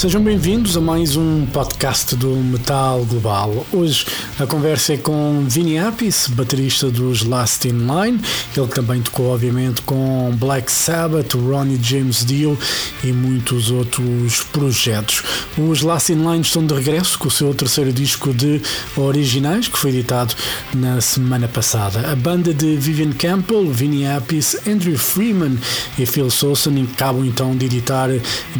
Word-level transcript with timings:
Sejam 0.00 0.22
bem-vindos 0.22 0.78
a 0.78 0.80
mais 0.80 1.14
um 1.14 1.44
podcast 1.44 2.16
do 2.16 2.30
Metal 2.30 3.04
Global. 3.04 3.66
Hoje 3.70 4.06
a 4.38 4.46
conversa 4.46 4.94
é 4.94 4.96
com 4.96 5.44
Vinny 5.46 5.78
Appice, 5.78 6.30
baterista 6.30 6.90
dos 6.90 7.22
Last 7.22 7.68
in 7.68 7.80
Line. 7.80 8.18
Ele 8.56 8.66
também 8.68 9.02
tocou, 9.02 9.26
obviamente, 9.26 9.82
com 9.82 10.34
Black 10.36 10.72
Sabbath, 10.72 11.34
Ronnie 11.34 11.78
James 11.82 12.24
Dio 12.24 12.58
e 13.04 13.12
muitos 13.12 13.70
outros 13.70 14.42
projetos. 14.44 15.22
Os 15.58 15.82
Last 15.82 16.10
in 16.10 16.26
Line 16.26 16.40
estão 16.40 16.64
de 16.64 16.72
regresso 16.72 17.18
com 17.18 17.28
o 17.28 17.30
seu 17.30 17.52
terceiro 17.52 17.92
disco 17.92 18.32
de 18.32 18.62
originais, 18.96 19.68
que 19.68 19.78
foi 19.78 19.90
editado 19.90 20.34
na 20.72 20.98
semana 21.02 21.46
passada. 21.46 22.10
A 22.10 22.16
banda 22.16 22.54
de 22.54 22.74
Vivian 22.74 23.12
Campbell, 23.12 23.70
Vinny 23.70 24.06
Appice, 24.06 24.58
Andrew 24.66 24.96
Freeman 24.96 25.58
e 25.98 26.06
Phil 26.06 26.30
Solson 26.30 26.70
acabam 26.90 27.26
então 27.26 27.54
de 27.54 27.66
editar 27.66 28.08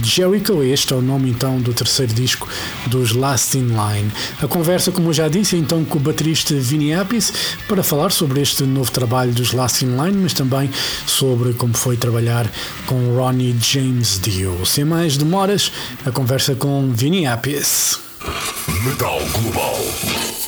Jericho. 0.03 0.63
Este 0.63 0.93
é 0.93 0.97
o 0.97 1.01
nome 1.01 1.30
então 1.31 1.61
do 1.61 1.73
terceiro 1.73 2.13
disco 2.13 2.49
dos 2.87 3.13
Last 3.13 3.57
in 3.57 3.69
Line. 3.69 4.11
A 4.43 4.47
conversa, 4.47 4.91
como 4.93 5.09
eu 5.09 5.13
já 5.13 5.29
disse, 5.29 5.57
é 5.57 5.59
então 5.59 5.85
com 5.85 5.99
o 5.99 6.01
baterista 6.01 6.55
Vinny 6.55 6.93
Appice 6.93 7.33
para 7.67 7.83
falar 7.83 8.11
sobre 8.11 8.41
este 8.41 8.65
novo 8.65 8.91
trabalho 8.91 9.33
dos 9.33 9.53
Last 9.53 9.85
in 9.85 9.97
Line, 9.97 10.19
mas 10.23 10.35
também 10.35 10.71
sobre 11.07 11.53
como 11.55 11.75
foi 11.75 11.97
trabalhar 11.97 12.51
com 12.87 13.17
Ronnie 13.17 13.57
James 13.61 14.19
Dio. 14.21 14.65
Sem 14.67 14.85
mais 14.85 15.17
demoras, 15.17 15.73
a 16.05 16.11
conversa 16.11 16.55
com 16.55 16.93
Vinny 16.93 17.27
Appice. 17.27 17.99
Metal 18.85 19.19
Global. 19.33 19.77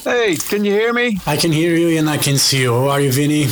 Hey, 0.05 0.37
can 0.37 0.65
you 0.65 0.73
hear 0.75 0.93
me? 0.93 1.19
I 1.27 1.37
can 1.37 1.53
hear 1.53 1.77
you 1.77 1.99
and 1.99 2.09
I 2.13 2.19
can 2.19 2.37
see 2.37 2.63
you. 2.63 2.73
How 2.75 2.91
are 2.91 3.01
you, 3.05 3.13
Vinny? 3.13 3.49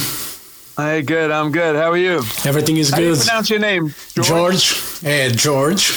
Hey, 0.76 1.02
good. 1.02 1.30
I'm 1.30 1.50
good. 1.52 1.76
How 1.76 1.90
are 1.92 1.98
you? 1.98 2.22
Everything 2.44 2.76
is 2.78 2.90
How 2.90 2.96
do 2.96 3.02
you 3.04 3.14
good. 3.14 3.24
pronounce 3.24 3.50
your 3.50 3.60
name? 3.60 3.94
George? 4.14 4.74
Yeah, 5.02 5.28
George. 5.28 5.92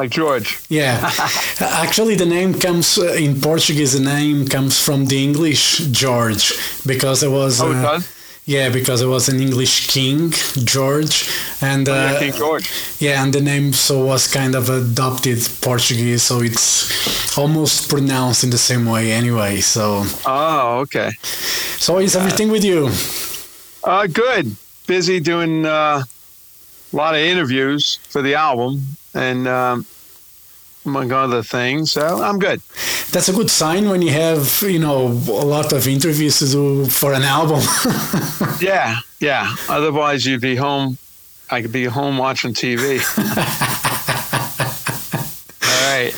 Like 0.00 0.08
George. 0.16 0.58
Yeah, 0.70 0.96
actually, 1.60 2.14
the 2.14 2.24
name 2.24 2.54
comes 2.54 2.96
uh, 2.96 3.12
in 3.24 3.38
Portuguese. 3.38 3.92
The 3.92 4.00
name 4.04 4.46
comes 4.48 4.80
from 4.80 5.04
the 5.06 5.22
English 5.22 5.78
George 5.92 6.54
because 6.86 7.22
it 7.22 7.28
was. 7.30 7.60
Oh, 7.60 7.70
it 7.70 7.84
uh? 7.84 8.00
Yeah, 8.46 8.70
because 8.70 9.02
it 9.02 9.06
was 9.08 9.28
an 9.28 9.38
English 9.40 9.88
king, 9.88 10.32
George, 10.64 11.28
and 11.60 11.86
Oh, 11.86 11.92
yeah, 11.94 12.12
uh, 12.14 12.18
King 12.18 12.32
George. 12.32 12.70
yeah, 12.98 13.22
and 13.22 13.30
the 13.32 13.42
name 13.42 13.74
so 13.74 14.02
was 14.06 14.26
kind 14.26 14.54
of 14.54 14.70
adopted 14.70 15.38
Portuguese, 15.60 16.22
so 16.22 16.40
it's 16.40 17.36
almost 17.36 17.90
pronounced 17.90 18.42
in 18.42 18.48
the 18.50 18.58
same 18.58 18.86
way 18.86 19.12
anyway. 19.12 19.60
So, 19.60 20.04
Oh, 20.24 20.78
okay. 20.84 21.10
so 21.76 21.98
is 21.98 22.16
everything 22.16 22.50
with 22.50 22.64
you? 22.64 22.88
Uh, 23.84 24.06
good. 24.06 24.56
Busy 24.86 25.20
doing 25.20 25.66
uh, 25.66 26.02
a 26.92 26.96
lot 26.96 27.14
of 27.14 27.20
interviews 27.20 27.98
for 28.08 28.22
the 28.22 28.34
album 28.34 28.96
and 29.14 29.46
um, 29.46 29.84
among 30.84 31.12
other 31.12 31.42
things. 31.42 31.92
So 31.92 32.22
I'm 32.22 32.38
good. 32.38 32.60
That's 33.12 33.28
a 33.28 33.32
good 33.32 33.50
sign 33.50 33.88
when 33.88 34.02
you 34.02 34.10
have 34.12 34.62
you 34.62 34.78
know 34.78 35.06
a 35.08 35.46
lot 35.46 35.72
of 35.72 35.86
interviews 35.86 36.38
to 36.38 36.46
do 36.46 36.86
for 36.86 37.12
an 37.12 37.22
album. 37.22 37.62
Yeah, 38.60 38.96
yeah. 39.20 39.54
Otherwise, 39.70 40.26
you'd 40.26 40.42
be 40.42 40.54
home. 40.54 40.98
I 41.50 41.62
could 41.62 41.72
be 41.72 41.84
home 41.86 42.18
watching 42.18 42.52
TV. 42.52 43.00
All 45.62 45.90
right. 45.90 46.12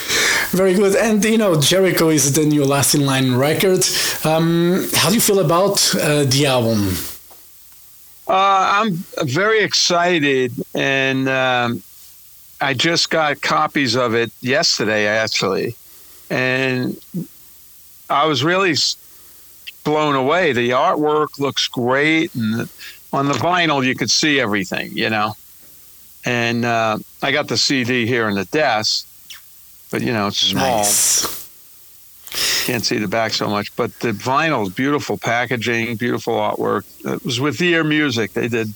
Very 0.51 0.75
good. 0.75 0.97
And 0.97 1.25
you 1.25 1.39
know, 1.39 1.61
Jericho 1.61 2.09
is 2.09 2.33
the 2.33 2.45
new 2.45 2.65
Last 2.65 2.95
in 2.95 3.07
Line 3.07 3.37
record. 3.37 3.85
Um, 4.25 4.89
how 4.95 5.09
do 5.09 5.15
you 5.15 5.21
feel 5.21 5.39
about 5.39 5.95
uh, 5.95 6.25
the 6.25 6.47
album? 6.47 6.97
Uh, 8.29 8.83
I'm 8.83 8.93
very 9.25 9.61
excited, 9.63 10.53
and 10.75 11.29
um, 11.29 11.83
I 12.63 12.75
just 12.75 13.11
got 13.11 13.43
copies 13.43 13.97
of 13.97 14.15
it 14.15 14.31
yesterday, 14.41 15.07
actually, 15.09 15.75
and 16.31 16.97
I 18.09 18.27
was 18.27 18.45
really 18.45 18.75
blown 19.85 20.15
away. 20.15 20.53
The 20.53 20.71
artwork 20.71 21.41
looks 21.41 21.67
great, 21.67 22.33
and 22.37 22.69
on 23.13 23.27
the 23.27 23.35
vinyl 23.35 23.85
you 23.85 23.97
could 23.97 24.11
see 24.11 24.39
everything, 24.39 24.93
you 24.97 25.11
know. 25.11 25.35
And 26.25 26.65
uh, 26.65 26.99
I 27.21 27.33
got 27.33 27.49
the 27.49 27.57
CD 27.57 28.07
here 28.07 28.29
in 28.29 28.37
the 28.37 28.45
desk, 28.45 29.09
but 29.91 30.03
you 30.03 30.13
know 30.13 30.29
it's 30.29 30.39
small 30.39 30.79
Nice. 30.79 31.49
can't 32.65 32.85
see 32.85 32.99
the 32.99 33.09
back 33.09 33.33
so 33.33 33.49
much, 33.49 33.75
but 33.75 33.93
the 33.99 34.13
vinyl, 34.13 34.69
is 34.69 34.73
beautiful 34.73 35.19
packaging, 35.19 35.97
beautiful 35.97 36.35
artwork. 36.35 36.85
It 37.05 37.25
was 37.25 37.41
with 37.41 37.59
the 37.59 37.73
Ear 37.73 37.83
Music. 37.83 38.35
They 38.35 38.47
did 38.47 38.69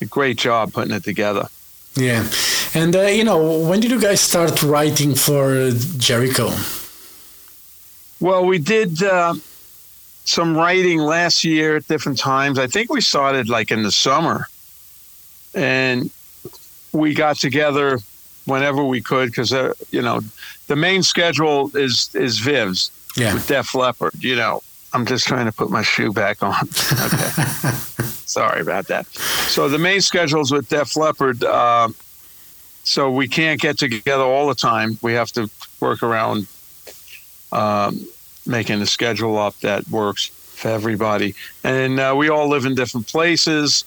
a 0.00 0.04
great 0.04 0.36
job 0.36 0.72
putting 0.72 0.92
it 0.92 1.04
together. 1.04 1.46
Yeah. 1.94 2.28
And 2.74 2.94
uh, 2.94 3.02
you 3.02 3.24
know, 3.24 3.58
when 3.68 3.80
did 3.80 3.90
you 3.90 4.00
guys 4.00 4.20
start 4.20 4.62
writing 4.62 5.14
for 5.14 5.70
Jericho? 5.98 6.50
Well, 8.20 8.44
we 8.46 8.58
did 8.58 9.02
uh, 9.02 9.34
some 10.24 10.56
writing 10.56 10.98
last 11.00 11.42
year 11.42 11.76
at 11.76 11.88
different 11.88 12.18
times. 12.18 12.58
I 12.58 12.66
think 12.66 12.92
we 12.92 13.00
started 13.00 13.48
like 13.48 13.70
in 13.70 13.82
the 13.82 13.90
summer, 13.90 14.46
and 15.54 16.10
we 16.92 17.14
got 17.14 17.36
together 17.38 17.98
whenever 18.46 18.84
we 18.84 19.00
could 19.00 19.30
because 19.30 19.52
uh, 19.52 19.72
you 19.90 20.02
know 20.02 20.20
the 20.68 20.76
main 20.76 21.02
schedule 21.02 21.70
is 21.76 22.14
is 22.14 22.38
Viv's 22.38 22.90
Yeah. 23.16 23.34
with 23.34 23.48
Def 23.48 23.74
Leppard. 23.74 24.14
You 24.22 24.36
know, 24.36 24.62
I'm 24.92 25.06
just 25.06 25.26
trying 25.26 25.46
to 25.46 25.52
put 25.52 25.70
my 25.70 25.82
shoe 25.82 26.12
back 26.12 26.42
on. 26.42 26.54
Okay. 27.04 27.76
Sorry 28.30 28.60
about 28.60 28.86
that. 28.86 29.08
So 29.48 29.68
the 29.68 29.78
main 29.78 30.00
schedule's 30.00 30.52
with 30.52 30.68
Def 30.68 30.94
Leppard. 30.96 31.42
Uh, 31.42 31.88
so 32.90 33.08
we 33.08 33.28
can't 33.28 33.60
get 33.60 33.78
together 33.78 34.24
all 34.24 34.48
the 34.48 34.54
time. 34.56 34.98
We 35.00 35.12
have 35.12 35.30
to 35.32 35.48
work 35.78 36.02
around 36.02 36.48
um, 37.52 38.04
making 38.44 38.82
a 38.82 38.86
schedule 38.86 39.38
up 39.38 39.56
that 39.60 39.88
works 39.88 40.26
for 40.26 40.70
everybody. 40.70 41.36
And 41.62 42.00
uh, 42.00 42.16
we 42.18 42.30
all 42.30 42.48
live 42.48 42.64
in 42.64 42.74
different 42.74 43.06
places. 43.06 43.84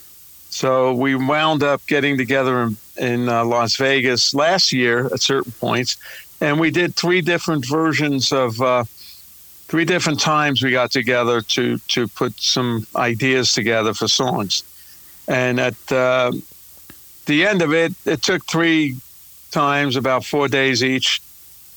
So 0.49 0.93
we 0.93 1.15
wound 1.15 1.63
up 1.63 1.85
getting 1.85 2.17
together 2.17 2.63
in, 2.63 2.77
in 2.97 3.27
uh, 3.27 3.43
Las 3.43 3.75
Vegas 3.75 4.33
last 4.33 4.71
year 4.71 5.07
at 5.07 5.19
certain 5.19 5.51
points. 5.51 5.97
And 6.39 6.57
we 6.57 6.71
did 6.71 6.95
three 6.95 7.19
different 7.19 7.67
versions 7.67 8.31
of 8.31 8.61
uh, 8.61 8.85
three 9.67 9.83
different 9.83 10.21
times 10.21 10.63
we 10.63 10.71
got 10.71 10.91
together 10.91 11.41
to 11.41 11.77
to 11.89 12.07
put 12.07 12.39
some 12.39 12.87
ideas 12.95 13.51
together 13.51 13.93
for 13.93 14.07
songs. 14.07 14.63
And 15.27 15.59
at 15.59 15.91
uh, 15.91 16.31
the 17.25 17.45
end 17.45 17.61
of 17.61 17.73
it, 17.73 17.93
it 18.05 18.21
took 18.21 18.45
three 18.45 18.95
times, 19.51 19.95
about 19.95 20.25
four 20.25 20.47
days 20.47 20.83
each, 20.83 21.19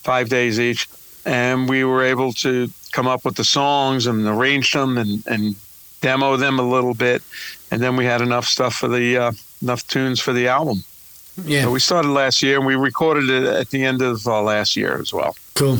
five 0.03 0.29
days 0.29 0.59
each, 0.59 0.89
and 1.25 1.69
we 1.69 1.85
were 1.85 2.03
able 2.03 2.33
to 2.33 2.69
come 2.93 3.07
up 3.07 3.25
with 3.25 3.37
the 3.37 3.45
songs 3.45 4.07
and 4.07 4.27
arrange 4.27 4.73
them 4.73 4.97
and, 4.99 5.27
and 5.27 5.55
demo 6.01 6.37
them 6.37 6.59
a 6.59 6.63
little 6.63 6.95
bit, 6.95 7.23
and 7.71 7.83
then 7.83 7.97
we 7.97 8.05
had 8.05 8.21
enough 8.21 8.47
stuff 8.47 8.75
for 8.75 8.89
the 8.89 9.17
uh, 9.19 9.33
enough 9.63 9.87
tunes 9.89 10.21
for 10.21 10.33
the 10.33 10.49
album. 10.49 10.83
So 11.37 11.43
Yeah. 11.45 11.69
we 11.69 11.81
started 11.81 12.09
last 12.11 12.43
year, 12.43 12.57
and 12.57 12.67
we 12.67 12.77
recorded 12.77 13.29
it 13.29 13.45
at 13.45 13.69
the 13.71 13.85
end 13.85 14.01
of 14.03 14.27
uh, 14.27 14.41
last 14.43 14.75
year 14.77 14.99
as 15.01 15.13
well. 15.13 15.37
Cool. 15.55 15.79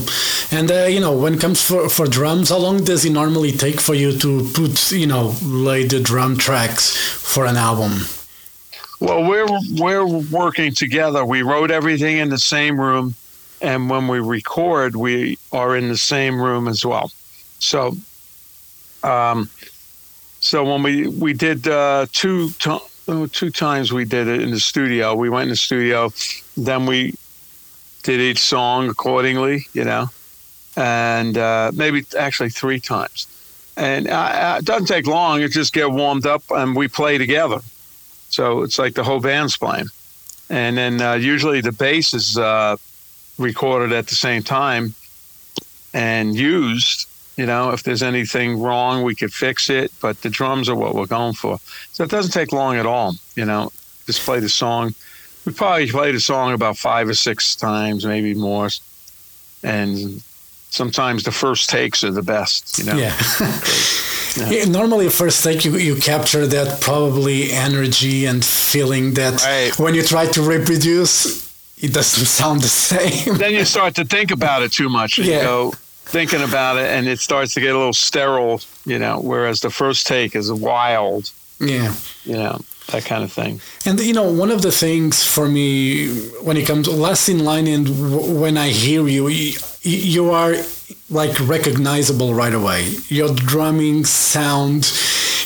And 0.51 0.71
uh, 0.71 0.85
you 0.85 1.01
know, 1.01 1.13
when 1.17 1.35
it 1.35 1.41
comes 1.41 1.63
for, 1.63 1.89
for 1.89 2.07
drums, 2.07 2.49
how 2.51 2.59
long 2.59 2.85
does 2.85 3.05
it 3.05 3.11
normally 3.13 3.53
take 3.53 3.81
for 3.81 3.95
you 3.95 4.13
to 4.19 4.51
put, 4.55 4.93
you 4.93 5.07
know, 5.07 5.35
lay 5.43 5.85
the 5.87 6.01
drum 6.01 6.37
tracks 6.37 6.95
for 6.97 7.47
an 7.47 7.57
album? 7.57 7.93
Well, 8.99 9.29
we're 9.29 9.47
we're 9.79 10.07
working 10.07 10.73
together. 10.73 11.25
We 11.25 11.43
wrote 11.43 11.71
everything 11.71 12.17
in 12.17 12.31
the 12.31 12.39
same 12.39 12.81
room, 12.81 13.15
and 13.61 13.91
when 13.91 14.09
we 14.09 14.21
record, 14.21 14.97
we 14.97 15.39
are 15.53 15.77
in 15.77 15.89
the 15.89 15.99
same 15.99 16.41
room 16.41 16.67
as 16.67 16.85
well. 16.85 17.11
So, 17.59 17.97
um, 19.03 19.51
so 20.41 20.65
when 20.65 20.83
we 20.83 21.09
we 21.09 21.35
did 21.35 21.69
uh, 21.69 22.07
two 22.13 22.51
to, 22.61 22.81
oh, 23.09 23.27
two 23.27 23.51
times 23.51 23.93
we 23.93 24.07
did 24.07 24.29
it 24.29 24.41
in 24.41 24.51
the 24.51 24.61
studio. 24.61 25.15
We 25.15 25.29
went 25.29 25.45
in 25.45 25.51
the 25.51 25.57
studio, 25.57 26.11
then 26.57 26.87
we 26.87 27.15
did 28.03 28.21
each 28.21 28.39
song 28.39 28.89
accordingly, 28.89 29.67
you 29.75 29.85
know, 29.85 30.07
and 30.77 31.37
uh, 31.37 31.71
maybe 31.75 32.07
actually 32.19 32.49
three 32.51 32.81
times. 32.81 33.27
And 33.77 34.09
uh, 34.09 34.57
it 34.59 34.65
doesn't 34.65 34.87
take 34.87 35.07
long. 35.07 35.43
You 35.43 35.49
just 35.49 35.75
get 35.75 35.91
warmed 35.91 36.25
up, 36.25 36.43
and 36.51 36.75
we 36.75 36.89
play 36.89 37.19
together. 37.19 37.61
So 38.37 38.61
it's 38.61 38.79
like 38.79 38.93
the 38.93 39.03
whole 39.03 39.21
band's 39.21 39.57
playing. 39.57 39.87
And 40.51 40.77
then 40.77 41.01
uh, 41.01 41.15
usually 41.15 41.63
the 41.63 41.73
bass 41.73 42.13
is 42.13 42.37
uh, 42.37 42.77
recorded 43.39 43.93
at 43.93 44.09
the 44.09 44.15
same 44.15 44.43
time 44.43 44.95
and 45.95 46.37
used. 46.37 47.09
You 47.39 47.47
know, 47.47 47.71
if 47.71 47.83
there's 47.83 48.03
anything 48.03 48.61
wrong, 48.61 49.05
we 49.05 49.15
could 49.15 49.33
fix 49.33 49.71
it. 49.71 49.91
But 50.03 50.21
the 50.21 50.29
drums 50.29 50.69
are 50.69 50.77
what 50.77 50.95
we're 50.95 51.07
going 51.07 51.33
for. 51.33 51.59
So 51.93 52.05
it 52.05 52.11
doesn't 52.11 52.33
take 52.33 52.53
long 52.53 52.77
at 52.77 52.85
all. 52.85 53.15
You 53.37 53.47
know, 53.47 53.73
just 54.05 54.21
play 54.21 54.41
the 54.41 54.51
song. 54.51 54.95
We 55.47 55.55
probably 55.55 55.91
played 55.91 56.15
a 56.15 56.21
song 56.21 56.53
about 56.53 56.77
five 56.77 57.09
or 57.09 57.15
six 57.15 57.57
times, 57.57 58.05
maybe 58.05 58.35
more. 58.35 58.69
And 59.63 60.23
sometimes 60.69 61.23
the 61.23 61.33
first 61.33 61.71
takes 61.71 62.05
are 62.05 62.11
the 62.11 62.23
best. 62.23 62.79
You 62.79 62.85
know. 62.85 62.97
Yeah. 62.97 63.17
Yeah, 64.37 64.65
normally, 64.67 65.09
first 65.09 65.43
take 65.45 65.65
you, 65.65 65.77
you 65.77 65.97
capture 65.97 66.47
that 66.47 66.81
probably 66.81 67.51
energy 67.53 68.27
and 68.27 68.45
feeling 68.45 69.15
that 69.15 69.43
Right. 69.45 69.79
when 69.79 69.95
you 69.95 70.03
try 70.03 70.27
to 70.27 70.43
reproduce, 70.43 71.47
it 71.79 71.93
doesn't 71.93 72.27
sound 72.27 72.61
the 72.63 72.69
same. 72.69 73.37
then 73.39 73.53
you 73.55 73.65
start 73.65 73.95
to 73.97 74.05
think 74.05 74.31
about 74.31 74.63
it 74.63 74.73
too 74.73 74.89
much. 74.89 75.19
Yeah. 75.19 75.25
You 75.25 75.41
go 75.43 75.73
thinking 76.05 76.43
about 76.43 76.77
it, 76.77 76.87
and 76.87 77.09
it 77.09 77.19
starts 77.21 77.55
to 77.55 77.61
get 77.61 77.75
a 77.75 77.79
little 77.79 77.93
sterile, 77.93 78.61
you 78.85 78.99
know. 78.99 79.21
Whereas 79.21 79.61
the 79.61 79.71
first 79.71 80.07
take 80.07 80.37
is 80.37 80.53
wild, 80.53 81.31
yeah. 81.59 81.95
you 82.25 82.35
know, 82.37 82.61
that 82.93 83.05
kind 83.05 83.25
of 83.25 83.33
thing. 83.33 83.61
And 83.85 83.99
you 84.01 84.13
know, 84.13 84.31
one 84.31 84.51
of 84.53 84.61
the 84.63 84.71
things 84.71 85.25
for 85.25 85.49
me 85.49 86.09
when 86.43 86.57
it 86.57 86.67
comes 86.67 86.87
last 86.89 87.29
in 87.29 87.45
line, 87.45 87.67
and 87.67 87.87
w- 87.87 88.41
when 88.41 88.57
I 88.57 88.69
hear 88.69 89.07
you, 89.09 89.29
you, 89.29 89.59
you 89.83 90.31
are 90.31 90.55
like 91.11 91.39
recognizable 91.41 92.35
right 92.35 92.55
away. 92.55 92.89
Your 93.09 93.35
drumming 93.35 94.05
sound, 94.05 94.91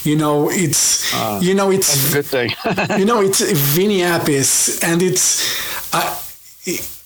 you 0.04 0.16
know, 0.16 0.48
it's 0.50 1.12
ah, 1.14 1.40
you 1.40 1.54
know 1.54 1.70
it's 1.70 2.12
good 2.12 2.24
thing. 2.26 2.50
you 2.98 3.04
know 3.04 3.20
it's 3.20 3.40
Vinny 3.74 3.98
Appice, 4.00 4.82
and 4.82 5.02
it's 5.02 5.94
I. 5.94 6.16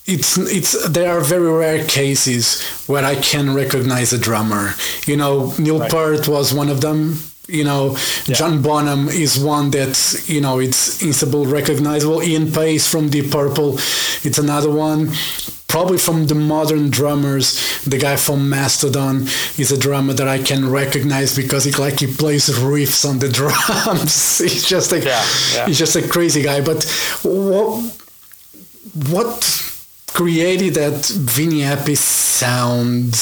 it's 0.06 0.36
it's 0.38 0.88
there 0.88 1.16
are 1.16 1.20
very 1.20 1.50
rare 1.50 1.84
cases 1.86 2.62
where 2.86 3.04
I 3.04 3.16
can 3.16 3.54
recognize 3.54 4.12
a 4.12 4.18
drummer. 4.18 4.74
You 5.06 5.16
know, 5.16 5.52
Neil 5.58 5.80
Right. 5.80 5.90
Peart 5.90 6.28
was 6.28 6.52
one 6.54 6.68
of 6.68 6.80
them. 6.80 7.18
You 7.46 7.64
know, 7.64 7.94
John 8.24 8.62
Bonham 8.62 9.08
is 9.08 9.38
one 9.38 9.70
that 9.72 10.24
you 10.26 10.40
know 10.40 10.60
it's 10.60 11.02
instantly 11.02 11.46
recognizable. 11.46 12.22
Ian 12.22 12.50
Paice 12.50 12.88
from 12.88 13.10
Deep 13.10 13.30
Purple, 13.30 13.74
it's 14.22 14.38
another 14.38 14.70
one. 14.70 15.10
Probably 15.74 15.98
from 15.98 16.28
the 16.28 16.36
modern 16.36 16.88
drummers, 16.88 17.48
the 17.82 17.98
guy 17.98 18.14
from 18.16 18.48
Mastodon 18.48 19.22
is 19.58 19.72
a 19.72 19.76
drummer 19.86 20.12
that 20.14 20.28
I 20.28 20.38
can 20.50 20.70
recognize 20.70 21.34
because 21.34 21.64
he 21.64 21.72
like 21.72 21.98
he 21.98 22.06
plays 22.06 22.48
riffs 22.48 23.04
on 23.08 23.18
the 23.18 23.28
drums. 23.38 24.38
he's 24.38 24.64
just 24.74 24.92
like 24.92 25.02
Yeah, 25.04 25.24
yeah. 25.54 25.66
he's 25.66 25.78
just 25.84 25.96
a 25.96 26.06
crazy 26.06 26.42
guy. 26.42 26.60
But 26.70 26.84
what 27.24 27.82
what 29.10 29.40
created 30.14 30.74
that 30.74 31.04
Vinny 31.06 31.62
Appice 31.62 31.96
sound, 31.98 33.14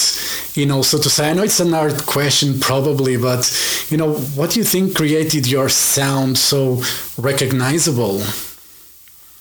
you 0.54 0.66
know, 0.66 0.82
so 0.82 0.98
to 0.98 1.08
say? 1.08 1.30
I 1.30 1.32
know 1.32 1.42
it's 1.44 1.58
an 1.60 1.72
art 1.72 2.04
question 2.06 2.60
probably, 2.60 3.16
but, 3.16 3.42
you 3.88 3.96
know, 3.96 4.12
what 4.36 4.50
do 4.50 4.60
you 4.60 4.64
think 4.64 4.94
created 4.94 5.46
your 5.46 5.70
sound 5.70 6.36
so 6.36 6.82
recognizable? 7.16 8.20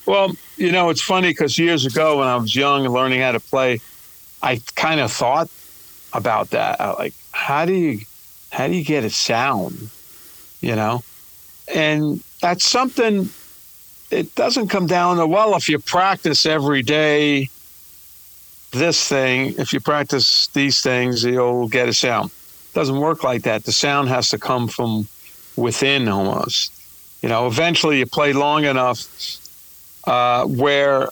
Well, 0.05 0.31
you 0.57 0.71
know, 0.71 0.89
it's 0.89 1.01
funny 1.01 1.29
because 1.29 1.57
years 1.57 1.85
ago 1.85 2.19
when 2.19 2.27
I 2.27 2.35
was 2.35 2.55
young 2.55 2.85
and 2.85 2.93
learning 2.93 3.21
how 3.21 3.31
to 3.31 3.39
play, 3.39 3.81
I 4.41 4.59
kind 4.75 4.99
of 4.99 5.11
thought 5.11 5.49
about 6.13 6.49
that. 6.51 6.79
Like, 6.97 7.13
how 7.31 7.65
do 7.65 7.73
you, 7.73 7.99
how 8.51 8.67
do 8.67 8.75
you 8.75 8.83
get 8.83 9.03
a 9.03 9.09
sound? 9.09 9.89
You 10.61 10.75
know, 10.75 11.03
and 11.73 12.23
that's 12.41 12.65
something. 12.65 13.29
It 14.09 14.35
doesn't 14.35 14.67
come 14.67 14.87
down 14.87 15.17
to 15.17 15.27
well 15.27 15.55
if 15.55 15.69
you 15.69 15.79
practice 15.79 16.45
every 16.45 16.81
day. 16.81 17.49
This 18.71 19.07
thing, 19.07 19.55
if 19.57 19.73
you 19.73 19.79
practice 19.79 20.47
these 20.47 20.81
things, 20.81 21.23
you'll 21.23 21.67
get 21.67 21.89
a 21.89 21.93
sound. 21.93 22.29
It 22.29 22.73
doesn't 22.73 22.99
work 22.99 23.23
like 23.23 23.43
that. 23.43 23.65
The 23.65 23.71
sound 23.71 24.07
has 24.09 24.29
to 24.29 24.37
come 24.37 24.67
from 24.67 25.07
within 25.55 26.07
almost. 26.07 26.71
You 27.21 27.29
know, 27.29 27.47
eventually 27.47 27.99
you 27.99 28.05
play 28.05 28.33
long 28.33 28.63
enough 28.65 29.07
uh, 30.05 30.45
where 30.45 31.09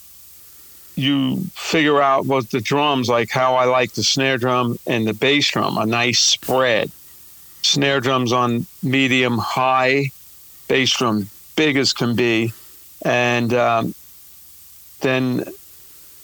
you 0.95 1.38
figure 1.53 2.01
out 2.01 2.25
what 2.25 2.50
the 2.51 2.59
drums 2.59 3.07
like 3.07 3.30
how 3.30 3.56
I 3.56 3.65
like 3.65 3.94
the 3.94 4.03
snare 4.03 4.38
drum 4.38 4.77
and 4.86 5.07
the 5.07 5.13
bass 5.13 5.50
drum, 5.50 5.77
a 5.77 5.86
nice 5.86 6.19
spread. 6.19 6.91
Snare 7.62 8.00
drums 8.00 8.31
on 8.31 8.65
medium 8.83 9.38
high, 9.38 10.12
bass 10.68 10.95
drum 10.95 11.30
big 11.56 11.77
as 11.77 11.94
can 11.94 12.15
be, 12.15 12.53
and 13.03 13.53
um, 13.53 13.94
then 15.01 15.44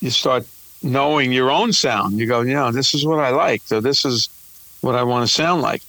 you 0.01 0.09
start 0.09 0.45
knowing 0.81 1.31
your 1.31 1.51
own 1.51 1.73
sound. 1.73 2.17
You 2.17 2.25
go, 2.25 2.41
you 2.41 2.53
know, 2.53 2.71
this 2.71 2.93
is 2.93 3.05
what 3.05 3.19
I 3.19 3.29
like, 3.31 3.61
so 3.63 3.81
this 3.81 4.05
is 4.05 4.29
what 4.81 4.95
I 4.95 5.03
want 5.03 5.27
to 5.27 5.33
sound 5.33 5.61
like. 5.61 5.81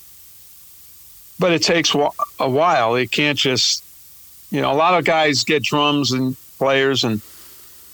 But 1.38 1.52
it 1.52 1.62
takes 1.62 1.94
a 1.94 2.48
while. 2.48 2.94
It 2.94 3.10
can't 3.12 3.38
just, 3.38 3.84
you 4.50 4.60
know, 4.60 4.72
a 4.72 4.74
lot 4.74 4.98
of 4.98 5.04
guys 5.04 5.44
get 5.44 5.62
drums 5.62 6.12
and 6.12 6.36
players 6.58 7.04
and 7.04 7.20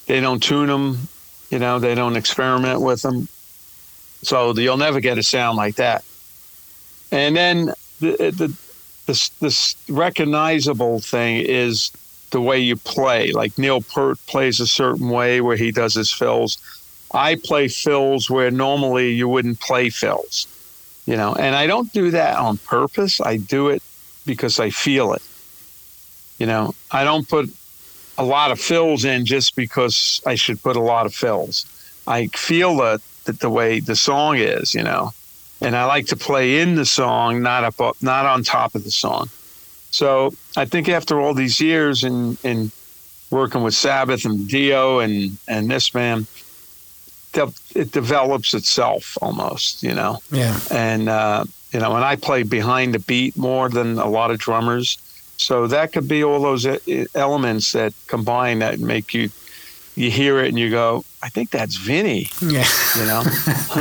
they 0.06 0.20
don't 0.20 0.42
tune 0.42 0.68
them, 0.68 1.08
you 1.50 1.58
know, 1.58 1.78
they 1.78 1.94
don't 1.94 2.16
experiment 2.16 2.80
with 2.80 3.02
them. 3.02 3.28
So 4.22 4.52
you'll 4.54 4.76
never 4.76 5.00
get 5.00 5.18
a 5.18 5.22
sound 5.22 5.56
like 5.56 5.76
that. 5.76 6.04
And 7.10 7.36
then 7.36 7.72
the 8.00 8.30
the 8.30 8.56
this 9.06 9.76
recognizable 9.88 11.00
thing 11.00 11.36
is 11.44 11.90
the 12.30 12.40
way 12.40 12.58
you 12.58 12.76
play. 12.76 13.32
Like 13.32 13.58
Neil 13.58 13.82
Peart 13.82 14.18
plays 14.26 14.60
a 14.60 14.66
certain 14.66 15.08
way 15.08 15.40
where 15.40 15.56
he 15.56 15.70
does 15.70 15.94
his 15.94 16.10
fills. 16.10 16.58
I 17.12 17.34
play 17.34 17.68
fills 17.68 18.30
where 18.30 18.50
normally 18.50 19.10
you 19.12 19.28
wouldn't 19.28 19.60
play 19.60 19.90
fills, 19.90 20.46
you 21.04 21.16
know, 21.16 21.34
and 21.34 21.54
I 21.54 21.66
don't 21.66 21.92
do 21.92 22.10
that 22.12 22.38
on 22.38 22.56
purpose. 22.58 23.20
I 23.20 23.36
do 23.36 23.68
it 23.68 23.82
because 24.24 24.58
I 24.58 24.70
feel 24.70 25.12
it. 25.12 25.22
You 26.38 26.46
know, 26.46 26.74
I 26.90 27.04
don't 27.04 27.28
put 27.28 27.50
a 28.22 28.24
lot 28.24 28.52
of 28.52 28.60
fills 28.60 29.04
in 29.04 29.26
just 29.26 29.56
because 29.56 30.22
I 30.24 30.36
should 30.36 30.62
put 30.62 30.76
a 30.76 30.80
lot 30.80 31.06
of 31.06 31.14
fills. 31.14 31.66
I 32.06 32.28
feel 32.28 32.76
that, 32.76 33.00
that 33.24 33.40
the 33.40 33.50
way 33.50 33.80
the 33.80 33.96
song 33.96 34.36
is, 34.36 34.74
you 34.74 34.82
know, 34.82 35.10
and 35.60 35.76
I 35.76 35.84
like 35.84 36.06
to 36.06 36.16
play 36.16 36.60
in 36.60 36.76
the 36.76 36.86
song, 36.86 37.42
not 37.42 37.64
up, 37.64 37.96
not 38.00 38.26
on 38.26 38.42
top 38.42 38.74
of 38.74 38.84
the 38.84 38.90
song. 38.90 39.28
So 39.90 40.32
I 40.56 40.64
think 40.64 40.88
after 40.88 41.20
all 41.20 41.34
these 41.34 41.60
years 41.60 42.04
in 42.04 42.38
in 42.42 42.70
working 43.30 43.62
with 43.62 43.74
Sabbath 43.74 44.24
and 44.24 44.48
Dio 44.48 45.00
and 45.00 45.36
and 45.46 45.70
this 45.70 45.92
man, 45.94 46.26
de- 47.32 47.52
it 47.74 47.92
develops 47.92 48.54
itself 48.54 49.18
almost, 49.20 49.82
you 49.82 49.94
know. 49.94 50.18
Yeah. 50.30 50.58
And 50.70 51.08
uh, 51.08 51.44
you 51.72 51.80
know, 51.80 51.94
and 51.96 52.04
I 52.04 52.16
play 52.16 52.42
behind 52.42 52.94
the 52.94 52.98
beat 53.00 53.36
more 53.36 53.68
than 53.68 53.98
a 53.98 54.08
lot 54.08 54.30
of 54.30 54.38
drummers, 54.38 54.98
so 55.42 55.66
that 55.66 55.92
could 55.92 56.06
be 56.08 56.22
all 56.24 56.40
those 56.40 56.64
uh, 56.66 56.78
e- 56.86 57.06
elements 57.14 57.72
that 57.72 57.92
combine 58.06 58.58
that 58.60 58.78
make 58.80 59.12
you 59.14 59.30
you 59.94 60.10
hear 60.10 60.38
it 60.42 60.48
and 60.48 60.58
you 60.58 60.70
go, 60.70 61.04
I 61.22 61.28
think 61.28 61.50
that's 61.50 61.76
Vinny, 61.76 62.28
Yeah. 62.40 62.64
you 62.96 63.04
know. 63.04 63.22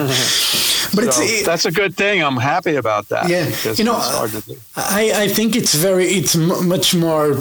But 0.93 1.05
it's, 1.05 1.15
So 1.15 1.23
it- 1.23 1.45
that's 1.45 1.65
a 1.65 1.71
good 1.71 1.95
thing. 1.95 2.21
I'm 2.21 2.35
happy 2.35 2.75
about 2.75 3.07
that. 3.09 3.29
Yeah, 3.29 3.47
you 3.75 3.85
know, 3.85 3.95
hard 3.95 4.31
to 4.31 4.41
do. 4.41 4.55
I, 4.75 5.23
I 5.23 5.27
think 5.29 5.55
it's 5.55 5.73
very 5.73 6.05
it's 6.07 6.35
m- 6.35 6.67
much 6.67 6.93
more 6.93 7.37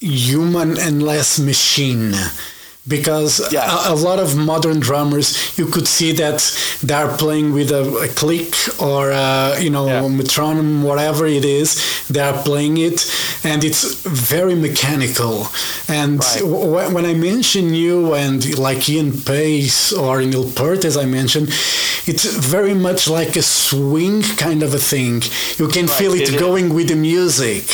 human 0.00 0.78
and 0.78 1.02
less 1.02 1.38
machine 1.40 2.14
because 2.88 3.40
Yes. 3.52 3.68
a, 3.88 3.92
a 3.92 3.96
lot 4.08 4.18
of 4.18 4.36
modern 4.36 4.78
drummers 4.80 5.28
you 5.58 5.66
could 5.66 5.88
see 5.88 6.12
that 6.12 6.38
they're 6.82 7.12
playing 7.16 7.52
with 7.52 7.70
a, 7.72 7.84
a 8.06 8.08
click 8.08 8.54
or 8.80 9.10
uh 9.12 9.58
you 9.58 9.70
know 9.70 9.86
Yeah. 9.86 10.08
metronome 10.08 10.82
whatever 10.82 11.26
it 11.26 11.44
is 11.44 11.68
they're 12.08 12.38
playing 12.44 12.76
it 12.78 12.98
and 13.42 13.64
it's 13.64 13.82
very 14.34 14.54
mechanical 14.54 15.48
and 15.88 16.12
Right. 16.20 16.40
w- 16.40 16.94
when 16.96 17.04
I 17.12 17.14
mention 17.14 17.74
you 17.74 18.14
and 18.14 18.38
like 18.58 18.88
Ian 18.88 19.12
Paice 19.32 19.92
or 19.92 20.22
Neil 20.22 20.48
Peart, 20.58 20.84
as 20.84 20.96
I 20.96 21.06
mentioned, 21.06 21.48
it's 22.10 22.24
very 22.56 22.74
much 22.74 23.08
like 23.08 23.32
a 23.36 23.42
swing 23.42 24.22
kind 24.36 24.62
of 24.62 24.74
a 24.74 24.78
thing. 24.78 25.22
You 25.60 25.68
can 25.68 25.86
Right, 25.86 25.98
feel 25.98 26.12
it, 26.14 26.22
it 26.22 26.34
is. 26.34 26.40
going 26.46 26.66
with 26.76 26.88
the 26.88 26.96
music. 26.96 27.64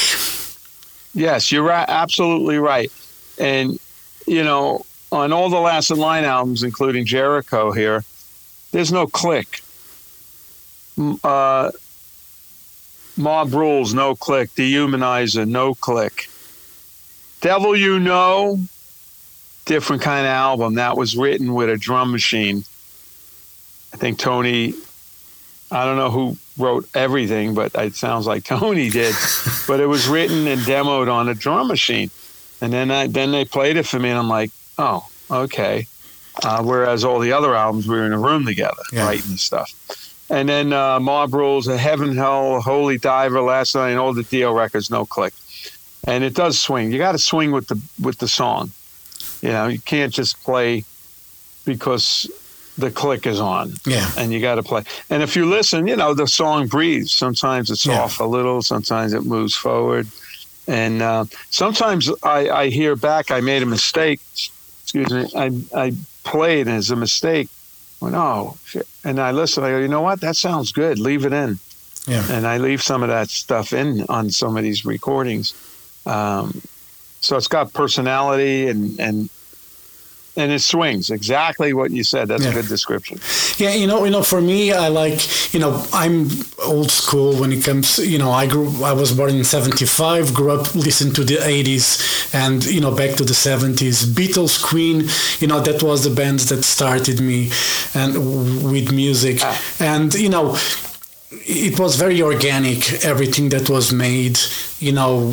Yes, 1.14 1.52
you're 1.52 1.62
right, 1.62 1.88
absolutely 1.88 2.58
right. 2.58 2.90
And 3.38 3.78
you 4.26 4.42
know, 4.44 4.84
on 5.12 5.32
all 5.32 5.50
the 5.50 5.60
Last 5.60 5.90
in 5.90 5.98
Line 5.98 6.24
albums, 6.24 6.62
including 6.62 7.04
Jericho 7.04 7.70
here, 7.70 8.02
there's 8.72 8.90
no 8.90 9.06
click. 9.06 9.60
Uh, 11.22 11.70
Mob 13.16 13.52
Rules, 13.52 13.92
no 13.92 14.14
click. 14.14 14.50
Dehumanizer, 14.50 15.46
no 15.46 15.74
click. 15.74 16.28
Devil 17.40 17.76
You 17.76 18.00
Know, 18.00 18.58
different 19.66 20.02
kind 20.02 20.26
of 20.26 20.30
album. 20.30 20.74
That 20.74 20.96
was 20.96 21.16
written 21.16 21.54
with 21.54 21.68
a 21.68 21.76
drum 21.76 22.10
machine. 22.10 22.58
I 23.92 23.98
think 23.98 24.18
Tony, 24.18 24.72
I 25.70 25.84
don't 25.84 25.96
know 25.96 26.10
who 26.10 26.36
wrote 26.56 26.88
everything, 26.94 27.54
but 27.54 27.74
it 27.74 27.94
sounds 27.94 28.26
like 28.26 28.44
Tony 28.46 28.88
did. 28.88 29.14
but 29.66 29.80
it 29.80 29.86
was 29.86 30.08
written 30.08 30.46
and 30.46 30.60
demoed 30.62 31.12
on 31.12 31.28
a 31.28 31.34
drum 31.34 31.68
machine. 31.68 32.10
And 32.62 32.72
then 32.72 32.90
I, 32.90 33.08
then 33.08 33.32
they 33.32 33.44
played 33.44 33.76
it 33.76 33.86
for 33.86 33.98
me, 33.98 34.08
and 34.08 34.18
I'm 34.18 34.28
like, 34.28 34.50
oh, 34.78 35.06
okay. 35.30 35.86
Uh, 36.42 36.62
whereas 36.62 37.04
all 37.04 37.18
the 37.18 37.32
other 37.32 37.54
albums, 37.54 37.86
we 37.86 37.96
were 37.96 38.06
in 38.06 38.12
a 38.12 38.18
room 38.18 38.46
together 38.46 38.82
Yeah. 38.92 39.04
writing 39.06 39.36
stuff. 39.36 39.70
And 40.30 40.48
then 40.48 40.72
uh, 40.72 40.98
Mob 40.98 41.34
Rules, 41.34 41.66
Heaven, 41.66 42.16
Hell, 42.16 42.60
Holy 42.62 42.96
Diver, 42.96 43.42
Last 43.42 43.74
Night, 43.74 43.90
and 43.90 43.98
all 43.98 44.14
the 44.14 44.22
Dio 44.22 44.52
records, 44.54 44.90
no 44.90 45.04
click. 45.04 45.34
And 46.06 46.24
it 46.24 46.34
does 46.34 46.58
swing. 46.58 46.90
You 46.90 46.96
got 46.98 47.12
to 47.12 47.18
swing 47.18 47.52
with 47.52 47.66
the 47.68 47.78
with 48.00 48.18
the 48.18 48.28
song. 48.28 48.72
You 49.42 49.50
know, 49.50 49.68
you 49.68 49.78
can't 49.80 50.12
just 50.12 50.42
play 50.42 50.84
because 51.64 52.30
the 52.78 52.90
click 52.90 53.26
is 53.26 53.38
on. 53.40 53.74
Yeah. 53.86 54.10
And 54.16 54.32
you 54.32 54.40
got 54.40 54.54
to 54.56 54.62
play. 54.62 54.84
And 55.10 55.22
if 55.22 55.36
you 55.36 55.46
listen, 55.46 55.86
you 55.86 55.96
know, 55.96 56.14
the 56.14 56.26
song 56.26 56.66
breathes. 56.66 57.12
Sometimes 57.12 57.70
it's 57.70 57.84
Yeah. 57.86 58.00
off 58.00 58.18
a 58.20 58.24
little, 58.24 58.62
sometimes 58.62 59.12
it 59.12 59.24
moves 59.24 59.54
forward. 59.54 60.08
And 60.66 61.02
uh, 61.02 61.26
sometimes 61.50 62.10
I, 62.22 62.48
I 62.48 62.68
hear 62.70 62.96
back, 62.96 63.30
I 63.30 63.40
made 63.40 63.62
a 63.62 63.66
mistake. 63.66 64.20
Excuse 64.94 65.10
me. 65.10 65.40
I, 65.74 65.86
I 65.86 65.92
played 66.24 66.68
as 66.68 66.90
a 66.90 66.96
mistake. 66.96 67.48
Went, 68.00 68.14
oh, 68.14 68.56
shit. 68.64 68.86
And 69.04 69.20
I 69.20 69.30
listen, 69.30 69.64
I 69.64 69.70
go, 69.70 69.78
you 69.78 69.88
know 69.88 70.02
what? 70.02 70.20
That 70.20 70.36
sounds 70.36 70.72
good. 70.72 70.98
Leave 70.98 71.24
it 71.24 71.32
in. 71.32 71.58
Yeah. 72.06 72.26
And 72.30 72.46
I 72.46 72.58
leave 72.58 72.82
some 72.82 73.02
of 73.02 73.08
that 73.08 73.30
stuff 73.30 73.72
in 73.72 74.04
on 74.08 74.30
some 74.30 74.56
of 74.56 74.64
these 74.64 74.84
recordings. 74.84 75.54
Um, 76.04 76.60
so 77.20 77.36
it's 77.36 77.48
got 77.48 77.72
personality 77.72 78.68
and, 78.68 78.98
and, 78.98 79.30
and 80.36 80.50
it 80.52 80.60
swings 80.60 81.10
exactly 81.10 81.72
what 81.72 81.90
you 81.90 82.04
said. 82.04 82.28
That's 82.28 82.44
Yeah. 82.44 82.50
a 82.50 82.54
good 82.54 82.68
description. 82.68 83.20
Yeah, 83.58 83.74
you 83.74 83.86
know, 83.86 84.04
you 84.04 84.10
know, 84.10 84.22
for 84.22 84.40
me, 84.40 84.72
I 84.72 84.88
like, 84.88 85.20
you 85.52 85.60
know, 85.60 85.84
I'm 85.92 86.28
old 86.64 86.90
school 86.90 87.34
when 87.40 87.52
it 87.52 87.62
comes. 87.64 87.98
You 87.98 88.18
know, 88.18 88.30
I 88.30 88.46
grew, 88.46 88.66
I 88.82 88.92
was 88.92 89.12
born 89.12 89.30
in 89.30 89.44
'75, 89.44 90.32
grew 90.32 90.50
up 90.52 90.74
listening 90.74 91.12
to 91.14 91.24
the 91.24 91.36
'80s, 91.36 91.88
and 92.34 92.64
you 92.64 92.80
know, 92.80 92.90
back 92.92 93.16
to 93.16 93.24
the 93.24 93.34
'70s. 93.34 94.04
Beatles, 94.06 94.62
Queen, 94.62 95.08
you 95.40 95.46
know, 95.48 95.60
that 95.60 95.82
was 95.82 96.02
the 96.04 96.10
bands 96.10 96.46
that 96.50 96.64
started 96.64 97.20
me, 97.20 97.50
and 97.94 98.10
with 98.72 98.90
music, 98.92 99.40
ah. 99.42 99.60
and 99.80 100.14
you 100.14 100.28
know, 100.30 100.56
it 101.46 101.78
was 101.78 101.96
very 101.96 102.20
organic. 102.22 103.04
Everything 103.04 103.48
that 103.50 103.68
was 103.68 103.92
made, 103.92 104.38
you 104.80 104.92
know, 104.92 105.30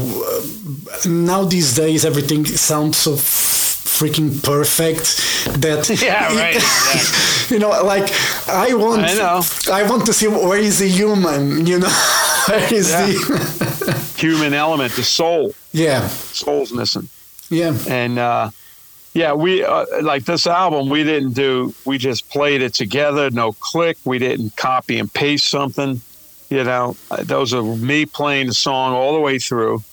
now 1.06 1.44
these 1.46 1.76
days 1.76 2.04
everything 2.06 2.46
sounds 2.46 2.98
so. 2.98 3.16
Freaking 4.00 4.32
perfect 4.44 5.06
that 5.62 5.90
Yeah, 6.02 6.34
right, 6.36 6.56
exactly. 6.56 7.56
you 7.56 7.60
know 7.60 7.70
like 7.84 8.08
i 8.48 8.74
want 8.74 9.02
I 9.04 9.14
know. 9.14 9.42
I 9.72 9.84
want 9.90 10.06
to 10.06 10.14
see 10.14 10.28
where 10.28 10.58
is 10.60 10.80
the 10.80 10.88
human 10.88 11.66
you 11.68 11.80
know 11.80 11.90
where 12.48 12.74
is 12.74 12.90
Yeah. 12.90 13.06
the 13.08 14.10
Human 14.18 14.54
element, 14.54 14.92
the 14.96 15.04
soul, 15.04 15.54
yeah 15.72 16.08
soul's 16.10 16.72
missing. 16.74 17.08
yeah 17.50 17.74
And 17.88 18.20
uh, 18.20 18.50
yeah, 19.14 19.34
we 19.34 19.64
uh, 19.64 19.86
like 20.02 20.26
this 20.26 20.46
album. 20.46 20.90
We 20.90 21.04
didn't 21.04 21.34
do. 21.34 21.74
We 21.86 21.98
just 21.98 22.30
played 22.30 22.62
it 22.62 22.74
together. 22.74 23.32
No 23.32 23.54
click. 23.54 23.98
We 24.06 24.20
didn't 24.20 24.56
copy 24.58 25.00
and 25.00 25.10
paste 25.12 25.48
something. 25.48 26.02
You 26.50 26.64
know, 26.66 26.96
Uh, 27.10 27.24
those 27.24 27.54
are 27.54 27.64
me 27.64 28.06
playing 28.06 28.48
the 28.48 28.54
song 28.54 28.94
all 28.94 29.14
the 29.14 29.22
way 29.22 29.40
through, 29.40 29.84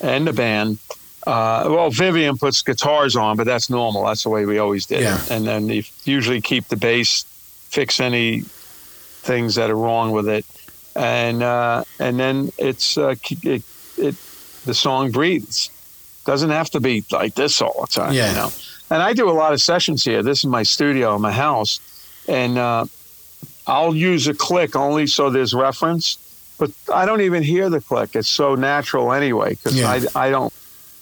and 0.00 0.26
the 0.26 0.32
band. 0.34 0.78
Uh, 1.26 1.66
well, 1.68 1.90
Vivian 1.90 2.38
puts 2.38 2.62
guitars 2.62 3.14
on, 3.16 3.36
but 3.36 3.44
that's 3.44 3.68
normal. 3.68 4.04
That's 4.06 4.22
the 4.22 4.30
way 4.30 4.46
we 4.46 4.58
always 4.58 4.86
did 4.86 5.02
Yeah. 5.02 5.20
And 5.30 5.46
then 5.46 5.68
you 5.68 5.82
usually 6.04 6.40
keep 6.40 6.68
the 6.68 6.76
bass, 6.76 7.24
fix 7.68 8.00
any 8.00 8.40
things 9.22 9.54
that 9.56 9.68
are 9.70 9.76
wrong 9.76 10.12
with 10.12 10.28
it, 10.28 10.46
and 10.96 11.42
uh, 11.42 11.84
and 11.98 12.18
then 12.18 12.50
it's 12.58 12.96
uh, 12.96 13.14
it, 13.42 13.62
it 13.98 14.14
the 14.64 14.74
song 14.74 15.10
breathes. 15.10 15.70
Doesn't 16.24 16.50
have 16.50 16.70
to 16.70 16.80
be 16.80 17.04
like 17.10 17.34
this 17.34 17.60
all 17.60 17.82
the 17.82 17.86
time, 17.86 18.12
Yeah. 18.12 18.28
you 18.30 18.34
know. 18.36 18.50
And 18.90 19.02
I 19.02 19.12
do 19.12 19.28
a 19.28 19.32
lot 19.32 19.52
of 19.52 19.60
sessions 19.62 20.04
here. 20.04 20.22
This 20.22 20.38
is 20.40 20.46
my 20.46 20.62
studio 20.62 21.14
in 21.16 21.22
my 21.22 21.32
house, 21.32 21.80
and 22.28 22.56
uh, 22.58 22.84
I'll 23.66 23.94
use 23.94 24.26
a 24.26 24.34
click 24.34 24.74
only 24.74 25.06
so 25.06 25.28
there's 25.30 25.54
reference. 25.54 26.16
But 26.58 26.70
I 26.92 27.06
don't 27.06 27.20
even 27.22 27.42
hear 27.42 27.70
the 27.70 27.80
click. 27.80 28.14
It's 28.14 28.28
so 28.28 28.54
natural 28.54 29.12
anyway 29.12 29.50
because 29.50 29.76
Yeah. 29.78 29.90
I 30.14 30.26
I 30.26 30.30
don't 30.30 30.52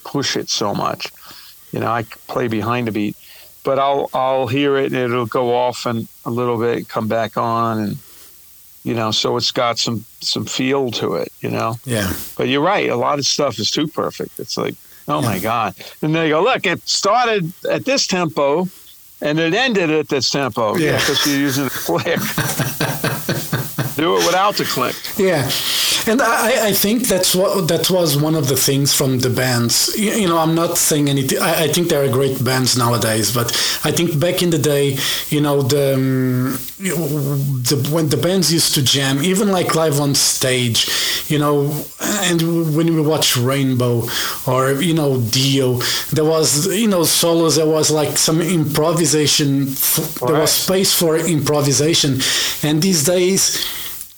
push 0.09 0.37
it 0.37 0.49
so 0.49 0.75
much. 0.75 1.13
You 1.73 1.81
know, 1.81 1.91
I 1.91 2.05
play 2.29 2.49
behind 2.49 2.87
the 2.89 2.93
beat, 2.93 3.17
but 3.63 3.79
I'll 3.79 4.09
I'll 4.15 4.47
hear 4.47 4.77
it 4.77 4.93
and 4.93 4.97
it'll 4.97 5.27
go 5.27 5.55
off 5.55 5.85
and 5.87 6.09
a 6.25 6.31
little 6.31 6.59
bit, 6.59 6.89
come 6.89 7.09
back 7.09 7.37
on, 7.37 7.79
and 7.79 7.97
you 8.85 8.95
know, 8.95 9.11
so 9.11 9.37
it's 9.37 9.51
got 9.51 9.79
some 9.79 10.05
some 10.21 10.47
feel 10.47 10.91
to 10.93 11.15
it. 11.17 11.31
You 11.41 11.51
know. 11.51 11.77
yeah 11.85 12.13
But 12.37 12.49
you're 12.49 12.63
right. 12.63 12.89
A 12.89 12.97
lot 12.97 13.19
of 13.19 13.27
stuff 13.27 13.59
is 13.59 13.71
too 13.71 13.87
perfect. 13.87 14.41
It's 14.41 14.57
like, 14.57 14.75
oh 15.09 15.21
my 15.21 15.39
God. 15.39 15.75
And 16.01 16.15
they 16.15 16.31
go, 16.31 16.43
look, 16.43 16.65
it 16.65 16.81
started 16.89 17.53
at 17.71 17.85
this 17.85 18.07
tempo 18.07 18.69
and 19.21 19.39
it 19.39 19.53
ended 19.53 19.91
at 19.91 20.09
this 20.09 20.31
tempo. 20.31 20.77
Yeah. 20.77 20.99
Because 20.99 21.27
you're 21.27 21.37
using 21.37 21.67
a 21.67 21.71
click. 21.87 22.19
Do 23.99 24.17
it 24.17 24.25
without 24.27 24.55
the 24.57 24.65
click. 24.65 24.95
Yeah, 25.17 25.43
and 26.07 26.23
I, 26.23 26.69
I 26.69 26.73
think 26.73 27.09
that's 27.09 27.35
what 27.35 27.67
that 27.67 27.91
was 27.91 28.17
one 28.17 28.37
of 28.37 28.47
the 28.47 28.55
things 28.57 28.95
from 28.95 29.19
the 29.19 29.29
bands. 29.31 29.93
You, 29.99 30.13
you 30.13 30.29
know, 30.29 30.39
I'm 30.39 30.55
not 30.55 30.79
saying 30.79 31.09
anything. 31.09 31.41
I, 31.41 31.65
I 31.65 31.69
think 31.73 31.89
there 31.89 32.05
are 32.05 32.09
great 32.09 32.43
bands 32.45 32.79
nowadays, 32.79 33.35
but 33.35 33.49
I 33.85 33.91
think 33.91 34.21
back 34.21 34.41
in 34.41 34.51
the 34.51 34.59
day, 34.59 34.99
you 35.31 35.41
know, 35.41 35.63
the, 35.63 35.95
um, 35.95 36.59
the 36.79 37.77
when 37.93 38.09
the 38.09 38.17
bands 38.17 38.53
used 38.53 38.73
to 38.75 38.83
jam, 38.83 39.21
even 39.25 39.49
like 39.51 39.75
live 39.75 39.99
on 40.01 40.15
stage, 40.15 40.89
you 41.29 41.41
know, 41.41 41.85
and 42.31 42.41
when 42.77 42.95
we 42.95 43.01
watch 43.01 43.37
Rainbow 43.37 44.07
or 44.47 44.81
you 44.81 44.95
know 44.95 45.21
Dio, 45.21 45.79
there 46.13 46.25
was 46.25 46.69
you 46.69 46.87
know 46.89 47.03
solos. 47.03 47.57
There 47.57 47.67
was 47.67 47.91
like 47.91 48.17
some 48.17 48.41
improvisation. 48.41 49.69
f- 49.71 50.21
There 50.25 50.39
was 50.39 50.53
space 50.53 50.95
for 50.95 51.17
improvisation, 51.17 52.21
and 52.63 52.81
these 52.81 53.05
days 53.05 53.59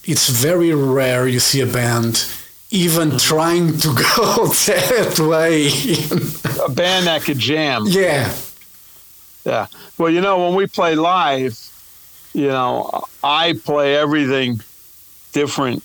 it's 0.04 0.28
very 0.28 0.72
rare 0.74 1.28
you 1.28 1.40
see 1.40 1.60
a 1.60 1.66
band 1.66 2.26
even 2.70 3.08
mm-hmm. 3.08 3.18
trying 3.18 3.76
to 3.78 3.88
go 4.16 4.46
that 4.46 5.18
way. 5.18 5.68
A 6.64 6.70
band 6.70 7.06
that 7.06 7.22
could 7.22 7.38
jam. 7.38 7.84
yeah, 7.86 8.34
Yeah. 9.44 9.66
Well, 9.98 10.10
you 10.10 10.20
know, 10.20 10.46
when 10.46 10.54
we 10.54 10.66
play 10.66 10.94
live, 10.94 11.58
you 12.32 12.48
know, 12.48 13.04
I 13.24 13.54
play 13.64 13.96
everything 13.96 14.60
different. 15.32 15.82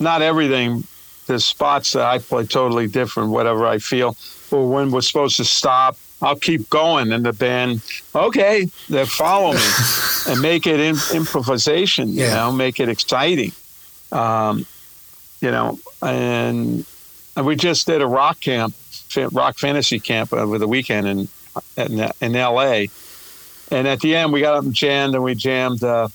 Not 0.00 0.22
everything. 0.22 0.84
There's 1.26 1.44
spots 1.44 1.92
that 1.92 2.06
I 2.06 2.18
play 2.18 2.46
totally 2.46 2.86
different, 2.86 3.30
whatever 3.30 3.66
I 3.66 3.78
feel. 3.78 4.16
Or 4.50 4.68
when 4.68 4.90
we're 4.90 5.00
supposed 5.00 5.36
to 5.36 5.44
stop, 5.44 5.96
I'll 6.22 6.36
keep 6.36 6.68
going. 6.70 7.12
And 7.12 7.24
the 7.24 7.32
band, 7.32 7.82
okay, 8.14 8.66
they 8.88 9.04
follow 9.06 9.52
me 9.52 9.60
and 10.26 10.40
make 10.40 10.66
it 10.66 10.80
in, 10.80 10.96
improvisation, 11.12 12.08
you 12.12 12.24
Yeah. 12.24 12.34
know, 12.34 12.52
make 12.52 12.80
it 12.80 12.88
exciting. 12.88 13.52
Um, 14.12 14.66
you 15.40 15.50
know, 15.50 15.78
and, 16.02 16.86
and 17.36 17.46
we 17.46 17.56
just 17.56 17.86
did 17.86 18.00
a 18.00 18.06
rock 18.06 18.40
camp, 18.40 18.74
rock 19.32 19.58
fantasy 19.58 20.00
camp 20.00 20.32
over 20.32 20.58
the 20.58 20.68
weekend 20.68 21.06
in 21.06 21.28
in, 21.78 22.06
in 22.20 22.36
L.A. 22.36 22.90
And 23.70 23.88
at 23.88 24.00
the 24.00 24.14
end, 24.14 24.30
we 24.32 24.42
got 24.42 24.54
up 24.56 24.64
and 24.64 24.74
jammed, 24.74 25.14
and 25.14 25.24
we 25.24 25.34
jammed 25.34 25.82
uh, 25.82 26.08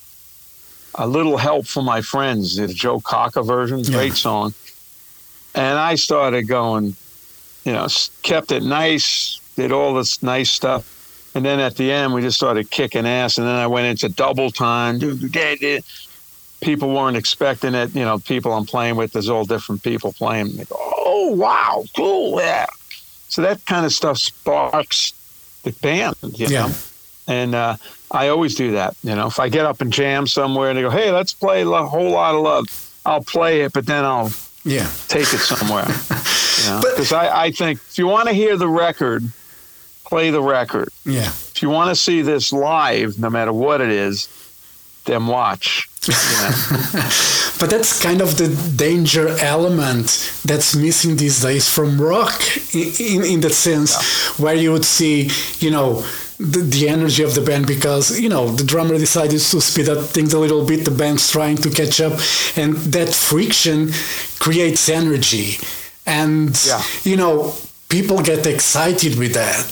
a 0.95 1.07
little 1.07 1.37
help 1.37 1.65
from 1.67 1.85
my 1.85 2.01
friends, 2.01 2.57
the 2.57 2.67
Joe 2.67 3.01
Cocker 3.01 3.41
version, 3.43 3.79
Yeah. 3.79 3.91
great 3.91 4.15
song. 4.15 4.53
And 5.55 5.79
I 5.79 5.95
started 5.95 6.43
going, 6.47 6.95
you 7.65 7.73
know, 7.73 7.87
kept 8.21 8.51
it 8.51 8.61
nice, 8.63 9.40
did 9.55 9.71
all 9.71 9.93
this 9.93 10.21
nice 10.23 10.49
stuff. 10.51 10.97
And 11.33 11.45
then 11.45 11.59
at 11.59 11.75
the 11.77 11.91
end, 11.91 12.13
we 12.13 12.21
just 12.21 12.37
started 12.37 12.69
kicking 12.71 13.05
ass. 13.05 13.37
And 13.37 13.47
then 13.47 13.55
I 13.55 13.67
went 13.67 13.87
into 13.87 14.09
double 14.09 14.51
time. 14.51 14.99
People 16.61 16.93
weren't 16.93 17.17
expecting 17.17 17.73
it. 17.73 17.95
You 17.95 18.03
know, 18.03 18.19
people 18.19 18.53
I'm 18.53 18.65
playing 18.65 18.95
with, 18.95 19.13
there's 19.13 19.29
all 19.29 19.45
different 19.45 19.81
people 19.81 20.13
playing. 20.13 20.55
They 20.57 20.65
go, 20.65 20.75
oh, 20.79 21.33
wow, 21.35 21.83
cool. 21.95 22.39
Yeah. 22.39 22.67
So 23.29 23.41
that 23.41 23.65
kind 23.65 23.85
of 23.85 23.93
stuff 23.93 24.17
sparks 24.17 25.13
the 25.63 25.71
band, 25.71 26.15
you 26.21 26.47
Yeah. 26.47 26.67
know. 26.67 26.73
And 27.27 27.55
uh, 27.55 27.77
I 28.11 28.27
always 28.27 28.55
do 28.55 28.71
that. 28.71 28.95
You 29.03 29.15
know, 29.15 29.27
if 29.27 29.39
I 29.39 29.47
get 29.49 29.65
up 29.65 29.79
and 29.81 29.91
jam 29.91 30.27
somewhere 30.27 30.69
and 30.69 30.77
they 30.77 30.81
go, 30.83 30.89
hey, 30.89 31.11
let's 31.11 31.33
play 31.33 31.61
a 31.61 31.65
whole 31.65 32.11
lot 32.11 32.35
of 32.35 32.41
love, 32.41 32.65
I'll 33.05 33.23
play 33.23 33.61
it, 33.61 33.73
but 33.73 33.85
then 33.85 34.03
I'll 34.05 34.31
yeah, 34.63 34.87
take 35.07 35.33
it 35.33 35.39
somewhere. 35.39 35.85
you 35.87 36.81
But- 36.83 36.91
Because 36.95 37.11
I, 37.13 37.45
I 37.45 37.51
think 37.51 37.79
if 37.89 37.97
you 37.97 38.05
want 38.07 38.27
to 38.27 38.33
hear 38.35 38.57
the 38.57 38.67
record, 38.67 39.23
play 40.11 40.29
the 40.29 40.41
record. 40.41 40.89
yeah. 41.05 41.29
If 41.53 41.61
you 41.63 41.69
want 41.77 41.89
to 41.89 41.95
see 41.95 42.21
this 42.21 42.51
live, 42.51 43.17
no 43.25 43.29
matter 43.29 43.53
what 43.53 43.79
it 43.79 43.89
is, 44.07 44.27
then 45.05 45.25
watch. 45.27 45.87
You 46.07 46.13
know? 46.41 46.51
But 47.59 47.69
that's 47.69 47.91
kind 48.07 48.21
of 48.21 48.29
the 48.41 48.49
danger 48.75 49.27
element 49.39 50.07
that's 50.43 50.75
missing 50.75 51.15
these 51.17 51.41
days 51.41 51.65
from 51.75 51.89
rock, 52.01 52.41
in, 52.75 52.87
in, 52.99 53.19
in 53.33 53.39
that 53.41 53.53
sense, 53.53 53.91
where 54.39 54.55
you 54.63 54.71
would 54.73 54.85
see, 54.85 55.29
you 55.65 55.71
know, 55.71 56.01
the, 56.39 56.59
the 56.75 56.89
energy 56.89 57.23
of 57.23 57.33
the 57.35 57.41
band 57.49 57.65
because, 57.67 58.19
you 58.19 58.29
know, 58.29 58.45
the 58.59 58.63
drummer 58.63 58.97
decided 58.97 59.39
to 59.39 59.61
speed 59.61 59.87
up 59.89 60.01
things 60.15 60.33
a 60.33 60.39
little 60.39 60.65
bit, 60.65 60.83
the 60.85 60.91
band's 61.01 61.29
trying 61.31 61.57
to 61.57 61.69
catch 61.69 62.01
up, 62.01 62.13
and 62.57 62.75
that 62.95 63.09
friction 63.13 63.91
creates 64.39 64.89
energy. 64.89 65.57
And, 66.05 66.51
Yeah. 66.67 66.83
you 67.03 67.15
know, 67.15 67.53
people 67.91 68.21
get 68.21 68.45
excited 68.47 69.17
with 69.19 69.33
that. 69.33 69.69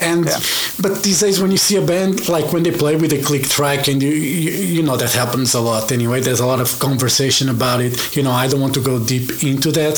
And 0.00 0.26
Yeah. 0.26 0.38
but 0.80 1.02
these 1.02 1.18
days, 1.20 1.40
when 1.40 1.50
you 1.50 1.56
see 1.58 1.76
a 1.76 1.82
band 1.82 2.28
like 2.28 2.52
when 2.52 2.62
they 2.62 2.70
play 2.70 2.94
with 2.94 3.12
a 3.12 3.20
click 3.28 3.48
track, 3.48 3.88
and 3.88 4.00
you, 4.00 4.10
you 4.10 4.50
you 4.76 4.82
know 4.82 4.96
that 4.96 5.12
happens 5.12 5.54
a 5.54 5.60
lot 5.60 5.90
anyway. 5.90 6.20
There's 6.20 6.40
a 6.40 6.46
lot 6.46 6.60
of 6.60 6.78
conversation 6.78 7.48
about 7.48 7.80
it. 7.80 8.14
You 8.16 8.22
know, 8.22 8.30
I 8.30 8.46
don't 8.48 8.60
want 8.60 8.74
to 8.74 8.80
go 8.80 8.98
deep 9.04 9.42
into 9.42 9.72
that, 9.72 9.96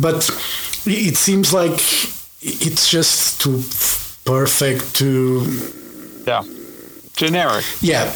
but 0.00 0.30
it 0.86 1.16
seems 1.16 1.52
like 1.52 1.80
it's 2.40 2.88
just 2.88 3.40
too 3.42 3.58
perfect 4.24 4.94
to 5.00 5.08
yeah. 6.26 6.42
generic. 7.16 7.64
Yeah. 7.80 8.12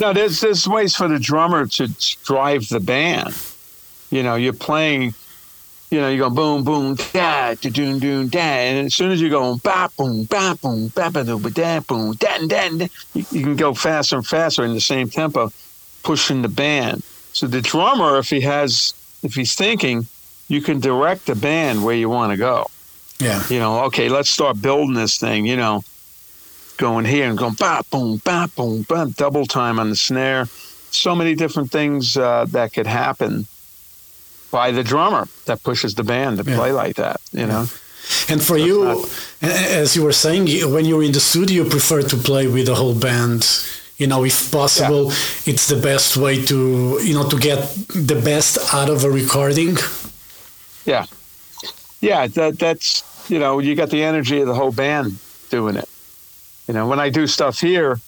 No, 0.00 0.14
there's 0.14 0.40
there's 0.40 0.66
ways 0.66 0.96
for 0.96 1.08
the 1.08 1.18
drummer 1.18 1.66
to 1.66 1.88
drive 2.24 2.68
the 2.68 2.80
band. 2.80 3.34
You 4.10 4.22
know, 4.22 4.34
you're 4.36 4.54
playing. 4.54 5.14
You 5.90 6.00
know, 6.00 6.08
you 6.08 6.18
go 6.18 6.30
boom, 6.30 6.62
boom, 6.62 6.94
da, 7.12 7.54
da, 7.54 7.68
doon, 7.68 7.98
doon, 7.98 8.28
da, 8.28 8.38
and 8.38 8.86
as 8.86 8.94
soon 8.94 9.10
as 9.10 9.20
you 9.20 9.28
go 9.28 9.56
ba, 9.56 9.90
boom, 9.98 10.22
ba, 10.22 10.56
boom, 10.62 10.86
ba, 10.94 11.10
ba, 11.10 11.24
doo, 11.24 11.40
ba, 11.40 11.50
da, 11.50 11.80
boom, 11.80 12.12
da, 12.12 12.38
da, 12.46 12.68
da, 12.68 12.86
you, 13.12 13.26
you 13.32 13.42
can 13.42 13.56
go 13.56 13.74
faster 13.74 14.14
and 14.14 14.24
faster 14.24 14.64
in 14.64 14.72
the 14.72 14.80
same 14.80 15.08
tempo, 15.08 15.50
pushing 16.04 16.42
the 16.42 16.48
band. 16.48 17.02
So 17.32 17.48
the 17.48 17.60
drummer, 17.60 18.18
if 18.18 18.30
he 18.30 18.40
has, 18.42 18.94
if 19.24 19.34
he's 19.34 19.56
thinking, 19.56 20.06
you 20.46 20.62
can 20.62 20.78
direct 20.78 21.26
the 21.26 21.34
band 21.34 21.84
where 21.84 21.96
you 21.96 22.08
want 22.08 22.30
to 22.30 22.36
go. 22.36 22.68
Yeah. 23.18 23.42
You 23.48 23.58
know, 23.58 23.84
okay, 23.86 24.08
let's 24.08 24.30
start 24.30 24.62
building 24.62 24.94
this 24.94 25.18
thing. 25.18 25.44
You 25.44 25.56
know, 25.56 25.82
going 26.76 27.04
here 27.04 27.28
and 27.28 27.36
going 27.36 27.54
ba, 27.54 27.82
boom, 27.90 28.20
ba, 28.24 28.48
boom, 28.54 28.86
ba, 28.88 29.12
double 29.16 29.44
time 29.44 29.80
on 29.80 29.90
the 29.90 29.96
snare. 29.96 30.46
So 30.92 31.16
many 31.16 31.34
different 31.34 31.72
things 31.72 32.16
uh, 32.16 32.46
that 32.50 32.72
could 32.72 32.86
happen 32.86 33.46
by 34.50 34.70
the 34.72 34.82
drummer 34.82 35.28
that 35.46 35.62
pushes 35.62 35.94
the 35.94 36.02
band 36.04 36.38
to 36.38 36.44
Yeah. 36.50 36.56
play 36.56 36.72
like 36.72 36.96
that. 36.96 37.20
You 37.32 37.46
know. 37.46 37.68
And 38.28 38.42
for 38.42 38.56
you, 38.58 39.06
a- 39.42 39.46
as 39.82 39.94
you 39.94 40.02
were 40.02 40.12
saying, 40.24 40.46
when 40.72 40.84
you're 40.84 41.04
in 41.04 41.12
the 41.12 41.20
studio, 41.20 41.62
you 41.64 41.70
prefer 41.70 42.02
to 42.02 42.16
play 42.16 42.46
with 42.48 42.66
the 42.66 42.74
whole 42.74 42.94
band. 42.94 43.46
You 43.98 44.06
know, 44.06 44.24
if 44.24 44.50
possible, 44.50 45.12
it's 45.44 45.66
the 45.68 45.76
best 45.76 46.16
way 46.16 46.42
to, 46.46 46.56
you 47.04 47.14
know, 47.14 47.28
to 47.28 47.36
get 47.38 47.58
the 48.10 48.14
best 48.30 48.58
out 48.72 48.88
of 48.88 49.04
a 49.04 49.10
recording. 49.10 49.76
Yeah, 50.86 51.04
yeah. 52.00 52.26
That 52.26 52.58
that's 52.58 53.02
you 53.28 53.38
know 53.38 53.58
you 53.60 53.74
got 53.76 53.90
the 53.90 54.02
energy 54.02 54.40
of 54.40 54.46
the 54.48 54.54
whole 54.54 54.72
band 54.72 55.18
doing 55.50 55.76
it. 55.76 55.88
You 56.66 56.74
know, 56.74 56.86
when 56.88 56.98
I 56.98 57.10
do 57.10 57.26
stuff 57.26 57.60
here, 57.60 58.00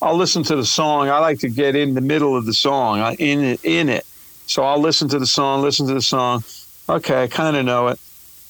I'll 0.00 0.16
listen 0.16 0.42
to 0.44 0.56
the 0.56 0.64
song. 0.64 1.08
I 1.10 1.18
like 1.18 1.40
to 1.40 1.48
get 1.48 1.76
in 1.76 1.94
the 1.94 2.00
middle 2.00 2.36
of 2.36 2.46
the 2.46 2.54
song, 2.54 3.14
in 3.18 3.44
it, 3.44 3.60
in 3.64 3.88
it. 3.88 4.06
So 4.46 4.62
I'll 4.64 4.80
listen 4.80 5.08
to 5.08 5.18
the 5.18 5.26
song, 5.26 5.62
listen 5.62 5.86
to 5.86 5.94
the 5.94 6.02
song. 6.02 6.44
Okay, 6.88 7.22
I 7.22 7.26
kind 7.28 7.56
of 7.56 7.64
know 7.64 7.88
it, 7.88 7.98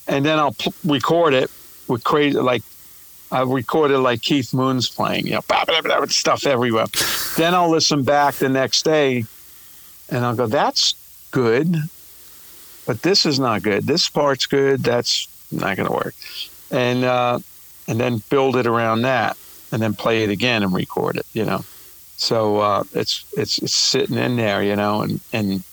and 0.09 0.25
then 0.25 0.39
I'll 0.39 0.53
pl- 0.53 0.75
record 0.85 1.35
it 1.35 1.51
with 1.89 2.05
crazy 2.05 2.39
like. 2.39 2.63
I 3.33 3.43
recorded 3.43 3.99
like 3.99 4.23
Keith 4.23 4.55
Moon's 4.55 4.89
playing, 4.89 5.27
you 5.27 5.33
know, 5.33 5.41
blah, 5.49 5.65
blah, 5.65 5.81
blah, 5.81 6.05
stuff 6.07 6.47
everywhere. 6.47 6.87
then 7.37 7.53
I'll 7.53 7.71
listen 7.71 8.05
back 8.05 8.35
the 8.37 8.49
next 8.49 8.85
day, 8.85 9.25
and 10.09 10.25
I'll 10.25 10.37
go, 10.37 10.47
"That's 10.47 10.95
good." 11.33 11.75
but 12.87 13.03
this 13.03 13.27
is 13.27 13.39
not 13.39 13.63
good. 13.63 13.87
This 13.87 14.09
part's 14.09 14.47
good. 14.47 14.83
That's 14.83 15.29
not 15.51 15.77
going 15.77 15.89
to 15.89 15.95
work. 15.95 16.15
And 16.71 17.05
uh, 17.05 17.39
and 17.87 18.01
then 18.01 18.23
build 18.31 18.57
it 18.57 18.67
around 18.67 19.03
that, 19.03 19.37
and 19.73 19.81
then 19.81 19.95
play 19.95 20.25
it 20.25 20.31
again 20.31 20.63
and 20.63 20.73
record 20.73 21.17
it. 21.17 21.27
You 21.33 21.45
know, 21.45 21.65
so 22.17 22.59
uh, 22.59 22.85
it's 22.93 23.25
it's 23.37 23.59
it's 23.59 23.75
sitting 23.75 24.17
in 24.17 24.37
there. 24.37 24.63
You 24.63 24.77
know, 24.77 25.03
and 25.03 25.21
and 25.33 25.65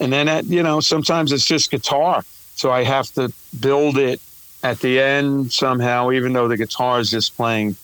and 0.00 0.12
then 0.12 0.28
at, 0.28 0.44
you 0.46 0.62
know 0.62 0.80
sometimes 0.80 1.32
it's 1.32 1.44
just 1.46 1.70
guitar, 1.70 2.22
so 2.54 2.70
I 2.70 2.84
have 2.84 3.10
to 3.14 3.32
build 3.60 3.98
it 3.98 4.20
at 4.62 4.80
the 4.80 4.98
end 5.00 5.52
somehow, 5.52 6.10
even 6.12 6.32
though 6.32 6.48
the 6.48 6.56
guitar 6.56 6.98
is 7.00 7.10
just 7.10 7.36
playing 7.36 7.76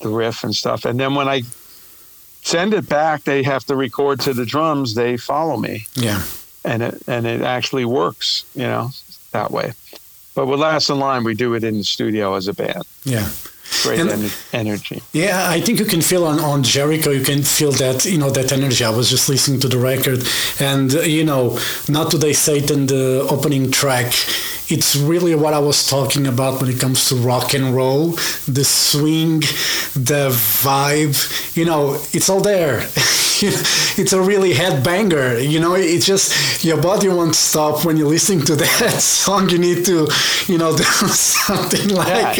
the 0.00 0.08
riff 0.08 0.44
and 0.44 0.54
stuff. 0.54 0.84
And 0.84 0.98
then 0.98 1.14
when 1.14 1.28
I 1.28 1.42
send 2.42 2.72
it 2.74 2.88
back, 2.88 3.24
they 3.24 3.42
have 3.42 3.64
to 3.64 3.76
record 3.76 4.20
to 4.20 4.32
the 4.32 4.46
drums. 4.46 4.94
They 4.94 5.16
follow 5.18 5.56
me 5.58 5.86
Yeah. 5.94 6.22
and 6.64 6.82
it 6.82 7.02
and 7.06 7.26
it 7.26 7.42
actually 7.42 7.84
works, 7.84 8.44
you 8.54 8.62
know, 8.62 8.90
that 9.32 9.50
way. 9.50 9.72
But 10.34 10.46
with 10.46 10.60
Last 10.60 10.88
in 10.88 10.98
Line, 10.98 11.24
we 11.24 11.34
do 11.34 11.54
it 11.54 11.64
in 11.64 11.78
the 11.78 11.84
studio 11.84 12.34
as 12.34 12.48
a 12.48 12.54
band. 12.54 12.82
Yeah. 13.04 13.28
Great 13.82 14.00
And- 14.00 14.10
en- 14.10 14.30
energy. 14.52 15.02
Yeah, 15.12 15.48
I 15.48 15.60
think 15.60 15.78
you 15.78 15.84
can 15.86 16.02
feel 16.02 16.24
on, 16.24 16.40
on 16.40 16.62
Jericho, 16.62 17.10
you 17.10 17.22
can 17.24 17.42
feel 17.42 17.72
that, 17.72 18.04
you 18.04 18.18
know, 18.18 18.30
that 18.30 18.52
energy. 18.52 18.84
I 18.84 18.90
was 18.90 19.08
just 19.08 19.28
listening 19.28 19.60
to 19.60 19.68
the 19.68 19.78
record 19.78 20.26
and, 20.58 20.94
uh, 20.94 21.00
you 21.00 21.24
know, 21.24 21.58
not 21.88 22.10
today 22.10 22.32
Satan, 22.32 22.86
the 22.86 23.26
opening 23.30 23.70
track, 23.70 24.12
it's 24.72 24.94
really 24.94 25.34
what 25.34 25.52
I 25.52 25.58
was 25.58 25.88
talking 25.88 26.26
about 26.26 26.60
when 26.60 26.70
it 26.70 26.78
comes 26.78 27.08
to 27.08 27.16
rock 27.16 27.54
and 27.54 27.74
roll, 27.74 28.10
the 28.46 28.64
swing, 28.64 29.40
the 29.94 30.30
vibe, 30.62 31.16
you 31.56 31.64
know, 31.64 31.94
it's 32.12 32.28
all 32.28 32.40
there. 32.40 32.78
it's 33.42 34.12
a 34.12 34.20
really 34.20 34.52
headbanger, 34.52 35.48
you 35.48 35.58
know, 35.60 35.74
it's 35.74 36.06
just 36.06 36.62
your 36.64 36.80
body 36.80 37.08
won't 37.08 37.34
stop 37.34 37.84
when 37.84 37.96
you're 37.96 38.08
listening 38.08 38.42
to 38.44 38.54
that 38.56 38.90
song. 39.00 39.48
You 39.48 39.58
need 39.58 39.84
to, 39.86 40.06
you 40.46 40.58
know, 40.58 40.76
do 40.76 40.84
something 40.84 41.88
like. 41.88 42.38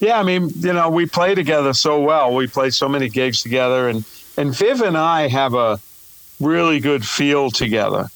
Yeah, 0.00 0.18
I 0.18 0.22
mean, 0.22 0.50
you 0.56 0.72
know, 0.72 0.88
we 0.88 1.06
play 1.06 1.34
together 1.34 1.74
so 1.74 2.00
well. 2.00 2.34
We 2.34 2.46
play 2.46 2.70
so 2.70 2.88
many 2.88 3.08
gigs 3.08 3.42
together, 3.42 3.88
and 3.88 4.04
and 4.36 4.56
Viv 4.56 4.80
and 4.80 4.96
I 4.96 5.28
have 5.28 5.54
a 5.54 5.78
really 6.40 6.80
good 6.80 7.04
feel 7.04 7.50
together. 7.50 8.08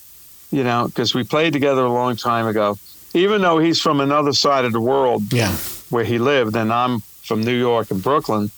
You 0.51 0.65
know, 0.65 0.87
because 0.87 1.15
we 1.15 1.25
played 1.25 1.53
together 1.53 1.85
a 1.85 1.93
long 1.93 2.17
time 2.17 2.47
ago. 2.47 2.79
Even 3.13 3.43
though 3.43 3.59
he's 3.59 3.81
from 3.81 4.01
another 4.01 4.33
side 4.33 4.65
of 4.65 4.73
the 4.73 4.81
world 4.81 5.33
yeah. 5.33 5.53
where 5.91 6.05
he 6.05 6.19
lived, 6.19 6.57
and 6.57 6.73
I'm 6.73 7.01
from 7.23 7.43
New 7.43 7.57
York 7.57 7.91
and 7.91 8.03
Brooklyn. 8.03 8.51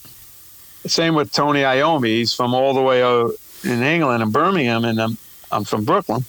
Same 0.85 1.15
with 1.15 1.31
Tony 1.31 1.61
Iommi. 1.61 2.07
He's 2.07 2.33
from 2.33 2.53
all 2.53 2.73
the 2.73 2.81
way 2.81 3.01
in 3.63 3.83
England 3.83 4.23
and 4.23 4.31
Birmingham, 4.31 4.85
and 4.85 5.01
I'm 5.01 5.17
I'm 5.51 5.63
from 5.63 5.83
Brooklyn. 5.83 6.23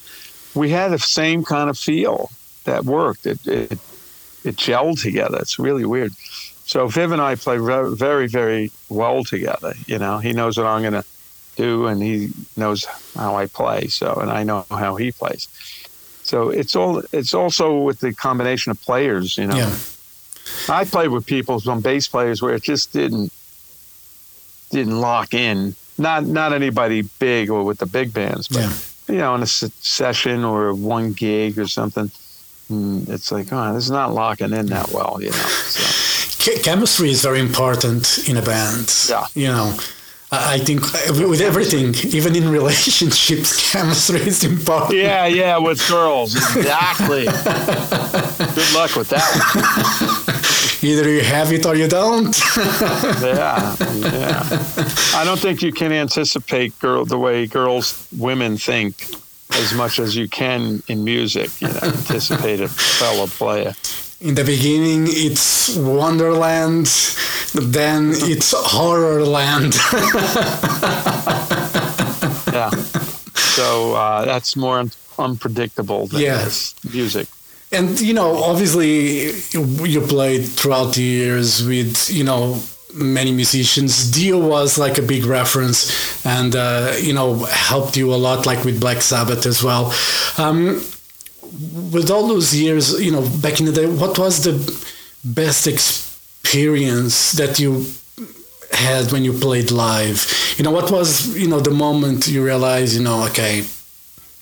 We 0.54 0.70
had 0.70 0.90
the 0.90 0.98
same 0.98 1.44
kind 1.44 1.70
of 1.70 1.78
feel 1.78 2.30
that 2.64 2.84
worked. 2.84 3.26
It 3.26 3.46
it, 3.46 3.78
it 4.44 4.56
gelled 4.56 5.00
together. 5.00 5.38
It's 5.38 5.58
really 5.58 5.84
weird. 5.84 6.12
So 6.68 6.86
Viv 6.86 7.12
and 7.12 7.22
I 7.22 7.34
play 7.34 7.56
very 7.58 8.28
very 8.28 8.70
well 8.90 9.24
together. 9.24 9.72
You 9.86 9.98
know, 9.98 10.18
he 10.18 10.32
knows 10.32 10.58
what 10.58 10.66
I'm 10.66 10.82
going 10.82 11.02
to 11.02 11.04
do, 11.56 11.86
and 11.86 12.02
he 12.02 12.28
knows 12.56 12.84
how 13.16 13.36
I 13.36 13.46
play. 13.46 13.86
So, 13.88 14.12
and 14.22 14.30
I 14.30 14.44
know 14.44 14.66
how 14.70 14.96
he 14.96 15.10
plays. 15.10 15.48
So 16.22 16.50
it's 16.50 16.76
all 16.76 17.02
it's 17.10 17.32
also 17.32 17.78
with 17.78 18.00
the 18.00 18.12
combination 18.12 18.70
of 18.70 18.80
players. 18.82 19.38
You 19.38 19.46
know. 19.46 19.56
Yeah. 19.56 19.74
I 20.68 20.84
played 20.84 21.08
with 21.08 21.24
people, 21.26 21.58
some 21.60 21.80
bass 21.80 22.06
players, 22.06 22.40
where 22.42 22.54
it 22.54 22.62
just 22.62 22.92
didn't 22.92 23.32
didn't 24.70 25.00
lock 25.00 25.32
in. 25.32 25.74
Not 25.96 26.26
not 26.26 26.52
anybody 26.52 27.00
big 27.18 27.50
or 27.50 27.64
with 27.64 27.78
the 27.78 27.86
big 27.86 28.12
bands, 28.12 28.46
but 28.48 28.60
Yeah. 28.60 28.72
you 29.08 29.18
know, 29.18 29.34
in 29.36 29.42
a 29.42 29.46
se- 29.46 29.72
session 29.80 30.44
or 30.44 30.74
one 30.74 31.12
gig 31.14 31.58
or 31.58 31.66
something, 31.66 32.10
mm, 32.70 33.08
it's 33.08 33.32
like, 33.32 33.48
oh, 33.52 33.72
this 33.74 33.84
is 33.84 33.90
not 33.90 34.12
locking 34.12 34.52
in 34.52 34.66
that 34.66 34.92
well, 34.92 35.16
you 35.20 35.30
know. 35.30 35.36
So, 35.76 36.07
Ch- 36.38 36.62
chemistry 36.62 37.10
is 37.10 37.22
very 37.22 37.40
important 37.40 38.28
in 38.28 38.36
a 38.36 38.42
band. 38.42 38.94
Yeah. 39.08 39.26
You 39.34 39.48
know, 39.48 39.76
I 40.30 40.58
think 40.58 40.82
with 41.10 41.40
everything, 41.40 41.94
even 42.14 42.36
in 42.36 42.48
relationships, 42.50 43.70
chemistry 43.72 44.20
is 44.20 44.44
important. 44.44 44.94
yeah, 44.98 45.26
yeah, 45.26 45.56
with 45.58 45.86
girls, 45.88 46.34
exactly. 46.36 47.24
Good 47.24 48.74
luck 48.74 48.94
with 48.94 49.08
that 49.08 49.24
one. 49.34 50.34
Either 50.90 51.08
you 51.10 51.22
have 51.22 51.50
it 51.52 51.66
or 51.66 51.74
you 51.74 51.88
don't. 51.88 52.36
Yeah, 53.20 53.74
yeah. 53.96 54.46
I 55.14 55.22
don't 55.24 55.40
think 55.40 55.60
you 55.62 55.72
can 55.72 55.92
anticipate 55.92 56.78
girl 56.78 57.04
the 57.04 57.18
way 57.18 57.46
girls, 57.46 58.06
women 58.16 58.56
think 58.58 58.94
as 59.54 59.72
much 59.74 59.98
as 59.98 60.14
you 60.14 60.28
can 60.28 60.82
in 60.88 61.02
music. 61.04 61.50
You 61.60 61.68
know, 61.68 61.80
anticipate 61.82 62.60
a 62.60 62.68
fellow 62.68 63.26
player. 63.26 63.74
In 64.20 64.34
the 64.34 64.44
beginning, 64.44 65.06
it's 65.08 65.76
Wonderland, 65.76 66.86
then 67.54 68.10
it's 68.14 68.52
Horrorland. 68.54 69.74
Yeah. 72.52 72.70
So 72.70 73.94
uh, 73.94 74.24
that's 74.24 74.56
more 74.56 74.78
un- 74.80 74.90
unpredictable 75.18 76.06
than 76.08 76.20
this 76.44 76.74
music. 76.92 77.28
And 77.70 78.00
you 78.00 78.14
know, 78.14 78.42
obviously, 78.42 79.30
you 79.52 80.00
played 80.00 80.46
throughout 80.46 80.94
the 80.94 81.02
years 81.02 81.62
with 81.64 82.10
you 82.10 82.24
know 82.24 82.60
many 82.94 83.30
musicians. 83.32 84.10
Dio 84.10 84.38
was 84.38 84.78
like 84.78 84.98
a 84.98 85.02
big 85.02 85.24
reference, 85.24 86.24
and 86.26 86.56
uh, 86.56 86.94
you 86.98 87.12
know 87.12 87.44
helped 87.44 87.96
you 87.96 88.12
a 88.12 88.16
lot, 88.16 88.46
like 88.46 88.64
with 88.64 88.80
Black 88.80 89.02
Sabbath 89.02 89.46
as 89.46 89.62
well. 89.62 89.92
Um, 90.38 90.82
with 91.92 92.10
all 92.10 92.26
those 92.28 92.54
years, 92.54 93.00
you 93.00 93.10
know, 93.10 93.22
back 93.40 93.60
in 93.60 93.66
the 93.66 93.72
day, 93.72 93.86
what 93.86 94.18
was 94.18 94.44
the 94.44 94.54
best 95.24 95.66
experience 95.66 97.32
that 97.32 97.58
you 97.58 97.84
had 98.72 99.10
when 99.12 99.24
you 99.24 99.32
played 99.32 99.70
live? 99.70 100.26
You 100.56 100.64
know, 100.64 100.70
what 100.70 100.90
was 100.90 101.36
you 101.36 101.48
know 101.48 101.60
the 101.60 101.70
moment 101.70 102.28
you 102.28 102.44
realized, 102.44 102.96
you 102.96 103.02
know, 103.02 103.24
okay, 103.26 103.64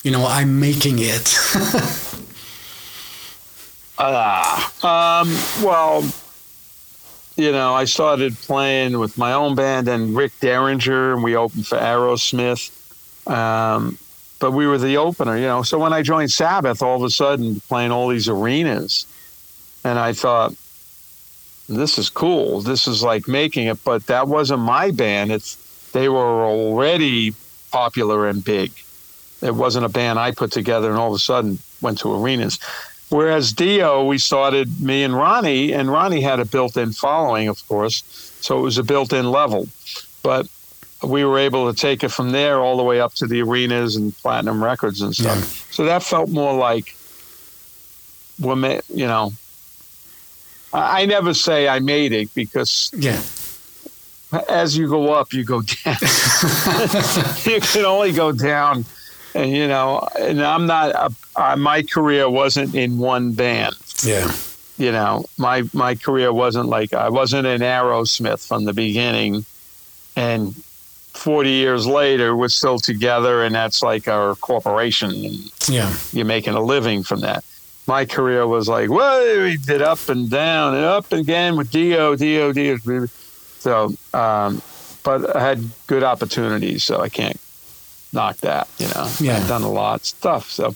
you 0.03 0.11
know, 0.11 0.27
I'm 0.27 0.61
making 0.61 0.99
it. 0.99 1.27
Ah, 3.99 4.71
um, 4.83 5.29
well, 5.65 6.05
you 7.37 7.51
know, 7.51 7.73
I 7.75 7.85
started 7.85 8.35
playing 8.35 8.99
with 8.99 9.17
my 9.17 9.33
own 9.33 9.55
band 9.55 9.89
and 9.89 10.15
Rick 10.15 10.33
Derringer, 10.41 11.15
and 11.15 11.23
we 11.23 11.35
opened 11.35 11.67
for 11.67 11.79
Aerosmith. 11.79 12.71
Um, 13.27 13.99
but 14.39 14.53
we 14.53 14.67
were 14.67 14.79
the 14.79 14.97
opener, 14.97 15.37
you 15.37 15.47
know. 15.47 15.63
So 15.63 15.79
when 15.79 15.93
I 15.93 16.03
joined 16.03 16.31
Sabbath, 16.31 16.83
all 16.83 16.97
of 16.97 17.03
a 17.03 17.11
sudden 17.11 17.61
playing 17.61 17.91
all 17.91 18.09
these 18.09 18.29
arenas, 18.29 19.07
and 19.85 19.99
I 19.99 20.13
thought, 20.13 20.55
this 21.69 21.99
is 21.99 22.11
cool. 22.11 22.61
This 22.61 22.87
is 22.87 23.03
like 23.03 23.27
making 23.27 23.67
it, 23.67 23.83
but 23.85 24.07
that 24.07 24.29
wasn't 24.29 24.61
my 24.61 24.91
band. 24.91 25.33
It's 25.33 25.57
they 25.93 26.09
were 26.09 26.45
already 26.45 27.35
popular 27.73 28.29
and 28.29 28.45
big. 28.45 28.73
It 29.43 29.55
wasn't 29.55 29.87
a 29.87 29.89
band 29.89 30.19
I 30.19 30.31
put 30.33 30.53
together 30.53 30.91
and 30.91 30.99
all 30.99 31.09
of 31.09 31.15
a 31.15 31.19
sudden 31.19 31.59
went 31.81 31.99
to 31.99 32.13
arenas. 32.13 32.59
Whereas 33.09 33.53
Dio, 33.53 34.05
we 34.05 34.19
started 34.19 34.81
me 34.81 35.05
and 35.05 35.15
Ronnie, 35.15 35.73
and 35.73 35.91
Ronnie 35.91 36.21
had 36.21 36.41
a 36.41 36.45
built-in 36.45 36.93
following, 36.93 37.49
of 37.49 37.67
course, 37.69 38.03
so 38.41 38.59
it 38.59 38.63
was 38.63 38.79
a 38.79 38.83
built-in 38.83 39.31
level. 39.31 39.69
But 40.23 40.49
we 41.03 41.25
were 41.25 41.39
able 41.39 41.73
to 41.73 41.79
take 41.79 42.03
it 42.05 42.09
from 42.09 42.31
there 42.33 42.61
all 42.61 42.77
the 42.77 42.83
way 42.83 43.01
up 43.01 43.15
to 43.15 43.27
the 43.27 43.43
arenas 43.43 43.97
and 43.97 44.17
platinum 44.19 44.63
records 44.65 45.01
and 45.03 45.15
stuff. 45.15 45.37
Yeah. 45.39 45.73
So 45.75 45.85
that 45.85 46.03
felt 46.03 46.31
more 46.31 46.55
like, 46.55 46.97
ma- 48.39 48.81
you 48.93 49.07
know, 49.07 49.33
I 50.73 51.03
I 51.03 51.07
never 51.07 51.35
say 51.35 51.69
I 51.69 51.79
made 51.81 52.13
it 52.13 52.33
because 52.35 52.91
Yeah. 52.97 53.21
as 54.49 54.77
you 54.77 54.89
go 54.89 55.13
up, 55.13 55.33
you 55.33 55.45
go 55.45 55.61
down. 55.63 55.97
you 57.45 57.61
can 57.61 57.85
only 57.85 58.13
go 58.13 58.33
down, 58.33 58.85
and 59.35 59.51
you 59.51 59.69
know. 59.69 60.07
And 60.19 60.43
I'm 60.43 60.67
not. 60.67 60.95
Uh, 60.95 61.09
uh, 61.37 61.57
my 61.57 61.83
career 61.83 62.29
wasn't 62.29 62.75
in 62.75 62.99
one 62.99 63.33
band. 63.33 63.77
Yeah. 64.03 64.33
You 64.79 64.93
know, 64.93 65.25
my 65.39 65.63
my 65.73 65.95
career 65.95 66.33
wasn't 66.33 66.69
like 66.69 66.93
I 66.93 67.09
wasn't 67.09 67.47
an 67.47 67.61
Aerosmith 67.61 68.47
from 68.47 68.65
the 68.65 68.73
beginning, 68.75 69.45
and 70.17 70.55
40 71.17 71.51
years 71.51 71.87
later 71.87 72.37
we're 72.37 72.49
still 72.49 72.79
together, 72.79 73.43
and 73.43 73.55
that's 73.55 73.83
like 73.83 74.07
our 74.09 74.35
corporation, 74.37 75.13
Yeah. 75.69 75.93
you're 76.13 76.25
making 76.27 76.55
a 76.55 76.61
living 76.61 77.03
from 77.03 77.21
that. 77.21 77.45
My 77.87 78.05
career 78.05 78.47
was 78.47 78.69
like, 78.69 78.89
whoa, 78.91 79.43
we 79.45 79.57
did 79.57 79.81
up 79.83 80.09
and 80.09 80.29
down 80.29 80.75
and 80.75 80.85
up 80.85 81.13
again 81.13 81.57
with 81.57 81.71
Dio, 81.71 82.17
Dio, 82.17 82.53
Dio. 82.53 82.77
So, 83.61 83.95
um, 84.13 84.61
but 85.05 85.35
I 85.37 85.41
had 85.41 85.65
good 85.87 86.03
opportunities, 86.03 86.83
so 86.85 87.01
I 87.01 87.09
can't 87.09 87.41
knock 88.13 88.39
that. 88.39 88.69
You 88.79 88.89
know, 88.89 89.09
Yeah. 89.21 89.37
I've 89.37 89.49
done 89.49 89.63
a 89.63 89.71
lot 89.71 90.01
of 90.01 90.07
stuff. 90.07 90.51
So, 90.51 90.75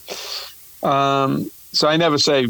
um, 0.89 1.51
so 1.73 1.89
I 1.89 1.97
never 1.97 2.19
say, 2.19 2.47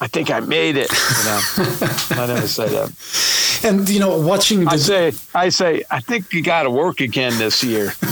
I 0.00 0.08
think 0.08 0.30
I 0.30 0.40
made 0.40 0.76
it. 0.76 0.90
You 0.90 1.24
know, 1.24 2.22
I 2.22 2.26
never 2.26 2.48
say 2.48 2.68
that. 2.68 2.92
And 3.64 3.88
you 3.88 3.98
know, 4.00 4.18
watching 4.20 4.68
I 4.68 4.76
say, 4.76 5.12
I 5.34 5.48
say, 5.48 5.82
I 5.90 6.00
think 6.00 6.30
you 6.34 6.42
got 6.42 6.64
to 6.64 6.70
work 6.70 7.00
again 7.00 7.38
this 7.38 7.64
year. 7.64 7.86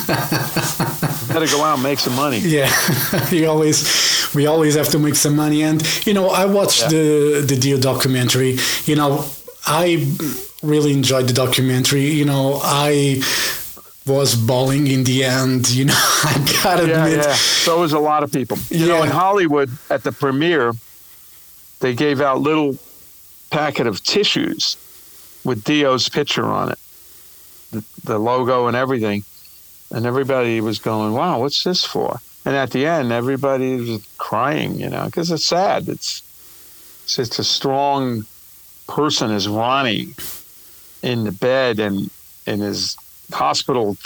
Better 1.29 1.47
go 1.47 1.62
out 1.62 1.75
and 1.75 1.83
make 1.83 1.99
some 1.99 2.14
money. 2.16 2.38
Yeah, 2.38 2.70
you 3.31 3.47
always 3.47 3.85
we 4.35 4.47
always 4.47 4.75
have 4.75 4.88
to 4.88 4.99
make 4.99 5.14
some 5.16 5.37
money, 5.37 5.62
and 5.62 5.83
you 6.07 6.14
know 6.14 6.31
I 6.31 6.47
watched 6.47 6.83
Yeah. 6.83 6.88
the 6.88 7.44
the 7.47 7.57
Dio 7.57 7.79
documentary. 7.79 8.57
You 8.87 8.97
know, 8.97 9.25
I 9.66 10.07
really 10.62 10.92
enjoyed 10.92 11.27
the 11.29 11.35
documentary. 11.35 12.07
You 12.11 12.25
know, 12.25 12.61
I 12.64 13.20
was 14.07 14.35
bawling 14.35 14.87
in 14.87 15.05
the 15.05 15.25
end. 15.25 15.70
You 15.70 15.85
know, 15.87 15.94
I 16.25 16.35
gotta 16.62 16.87
Yeah, 16.88 17.05
admit. 17.07 17.25
yeah. 17.27 17.35
So 17.35 17.81
was 17.81 17.92
a 17.92 17.99
lot 17.99 18.23
of 18.23 18.33
people. 18.33 18.57
You 18.70 18.87
know, 18.87 19.03
in 19.03 19.11
Hollywood 19.11 19.70
at 19.90 20.03
the 20.05 20.12
premiere, 20.12 20.73
they 21.80 21.94
gave 21.94 22.20
out 22.20 22.40
little 22.40 22.76
packet 23.50 23.87
of 23.87 24.02
tissues 24.02 24.76
with 25.44 25.64
Dio's 25.64 26.08
picture 26.08 26.44
on 26.44 26.72
it, 26.72 26.78
the, 27.70 27.84
the 28.04 28.18
logo 28.18 28.66
and 28.66 28.76
everything, 28.76 29.24
and 29.90 30.06
everybody 30.06 30.60
was 30.60 30.78
going, 30.78 31.12
"Wow, 31.12 31.40
what's 31.40 31.62
this 31.64 31.84
for?" 31.84 32.20
And 32.46 32.54
at 32.54 32.70
the 32.70 32.87
end, 32.87 33.12
everybody 33.12 33.76
was 33.76 34.06
crying, 34.18 34.78
you 34.78 34.88
know, 34.90 35.06
because 35.06 35.30
it's 35.30 35.44
sad. 35.44 35.88
It's 35.88 36.22
it's 37.04 37.16
just 37.16 37.38
a 37.38 37.44
strong 37.44 38.24
person 38.88 39.30
as 39.30 39.48
Ronnie 39.48 40.14
in 41.02 41.24
the 41.24 41.32
bed 41.32 41.78
and 41.78 42.10
in 42.46 42.60
his 42.60 42.96
hospital 43.32 43.96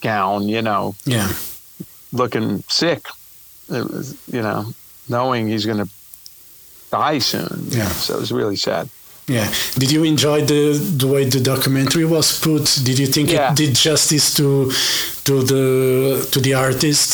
gown, 0.00 0.48
you 0.48 0.62
know, 0.62 0.94
Yeah, 1.04 1.32
looking 2.12 2.62
sick. 2.68 3.06
It 3.70 3.90
was, 3.90 4.18
you 4.28 4.42
know, 4.42 4.66
knowing 5.08 5.48
he's 5.48 5.64
going 5.64 5.78
to 5.78 5.88
die 7.02 7.20
soon. 7.20 7.56
Yeah. 7.78 7.88
So 8.04 8.14
it 8.16 8.20
was 8.20 8.30
really 8.40 8.56
sad. 8.56 8.86
yeah. 9.36 9.48
Did 9.82 9.90
you 9.94 10.04
enjoy 10.04 10.38
the 10.52 10.62
the 11.02 11.06
way 11.14 11.22
the 11.36 11.40
documentary 11.40 12.04
was 12.16 12.26
put? 12.40 12.64
Did 12.88 12.96
you 13.02 13.06
think 13.14 13.26
Yeah. 13.30 13.50
it 13.52 13.56
did 13.62 13.72
justice 13.88 14.26
to 14.38 14.46
to 15.28 15.34
the 15.52 15.64
to 16.32 16.38
the 16.46 16.52
artist? 16.66 17.10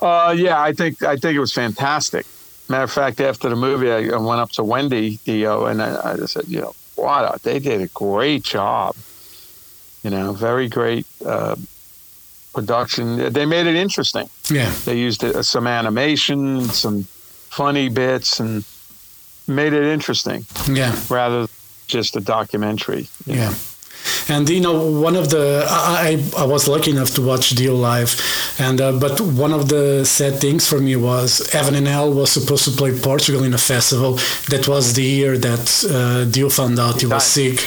Uh, 0.00 0.34
yeah, 0.46 0.68
I 0.68 0.72
think 0.78 0.94
I 1.12 1.16
think 1.20 1.32
it 1.38 1.40
was 1.46 1.52
fantastic. 1.64 2.24
Matter 2.68 2.84
of 2.84 2.92
fact, 2.92 3.20
after 3.20 3.48
the 3.48 3.56
movie, 3.56 3.90
I, 3.98 4.00
I 4.16 4.18
went 4.30 4.40
up 4.44 4.50
to 4.52 4.62
Wendy 4.72 5.18
Dio 5.26 5.66
and 5.70 5.78
I, 5.82 5.88
I 6.12 6.16
just 6.16 6.32
said, 6.34 6.44
you 6.48 6.60
know, 6.60 6.72
wow, 6.96 7.36
they 7.42 7.58
did 7.60 7.80
a 7.80 7.88
great 8.04 8.42
job. 8.54 8.94
You 10.04 10.10
know, 10.10 10.32
very 10.32 10.68
great 10.68 11.06
uh, 11.34 11.54
production. 12.54 13.04
They 13.32 13.46
made 13.46 13.66
it 13.72 13.76
interesting. 13.76 14.28
Yeah, 14.50 14.70
They 14.84 14.96
used 15.08 15.22
uh, 15.24 15.42
some 15.42 15.66
animation, 15.80 16.64
some 16.84 17.06
funny 17.52 17.90
bits, 17.90 18.40
and 18.40 18.64
made 19.46 19.74
it 19.74 19.84
interesting 19.84 20.46
yeah. 20.66 20.98
rather 21.10 21.40
than 21.40 21.48
just 21.86 22.16
a 22.16 22.20
documentary. 22.20 23.08
Yeah. 23.26 23.52
And 24.28 24.48
you 24.48 24.60
know, 24.60 24.86
one 25.00 25.16
of 25.16 25.30
the 25.30 25.66
I, 25.68 26.22
I 26.36 26.44
was 26.44 26.68
lucky 26.68 26.90
enough 26.90 27.10
to 27.14 27.22
watch 27.22 27.50
Dio 27.50 27.74
live, 27.74 28.14
and 28.58 28.80
uh, 28.80 28.92
but 28.92 29.20
one 29.20 29.52
of 29.52 29.68
the 29.68 30.04
sad 30.04 30.40
things 30.40 30.68
for 30.68 30.78
me 30.80 30.96
was 30.96 31.50
Heaven 31.52 31.74
and 31.74 31.86
Hell 31.86 32.12
was 32.12 32.30
supposed 32.32 32.64
to 32.64 32.70
play 32.70 32.92
Portugal 32.98 33.42
in 33.44 33.52
a 33.54 33.58
festival. 33.58 34.18
That 34.48 34.66
was 34.68 34.94
the 34.94 35.02
year 35.02 35.36
that 35.38 35.64
uh, 35.90 36.24
Dio 36.30 36.48
found 36.48 36.78
out 36.78 37.00
he 37.00 37.06
was 37.06 37.24
sick. 37.24 37.60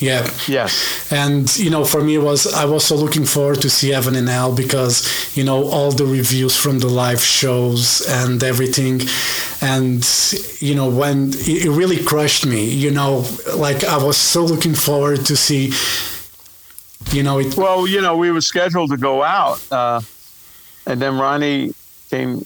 Yeah, 0.00 0.28
Yes. 0.48 0.72
and 1.12 1.54
you 1.58 1.70
know, 1.70 1.84
for 1.84 2.00
me 2.02 2.14
it 2.16 2.22
was 2.22 2.52
I 2.54 2.64
was 2.64 2.84
so 2.84 2.96
looking 2.96 3.26
forward 3.26 3.60
to 3.62 3.70
see 3.70 3.90
Heaven 3.90 4.14
and 4.16 4.28
Hell 4.28 4.52
because 4.54 5.04
you 5.36 5.44
know 5.44 5.68
all 5.68 5.92
the 5.92 6.06
reviews 6.06 6.56
from 6.56 6.78
the 6.80 6.88
live 6.88 7.20
shows 7.22 8.02
and 8.08 8.42
everything, 8.42 9.00
and 9.60 10.06
you 10.60 10.74
know 10.74 10.88
when 10.88 11.30
it 11.34 11.68
really 11.68 12.02
crushed 12.02 12.46
me. 12.46 12.64
You 12.64 12.90
know, 12.90 13.26
like 13.56 13.84
I 13.84 14.02
was 14.02 14.16
so 14.16 14.44
looking 14.44 14.74
forward 14.74 15.26
to 15.26 15.36
see. 15.36 15.72
You 17.12 17.22
know, 17.22 17.38
it. 17.38 17.56
Well, 17.56 17.86
you 17.86 18.00
know, 18.00 18.16
we 18.16 18.30
were 18.30 18.40
scheduled 18.40 18.90
to 18.90 18.96
go 18.96 19.22
out, 19.22 19.60
uh, 19.72 20.00
and 20.86 21.00
then 21.00 21.18
Ronnie 21.18 21.72
came 22.10 22.44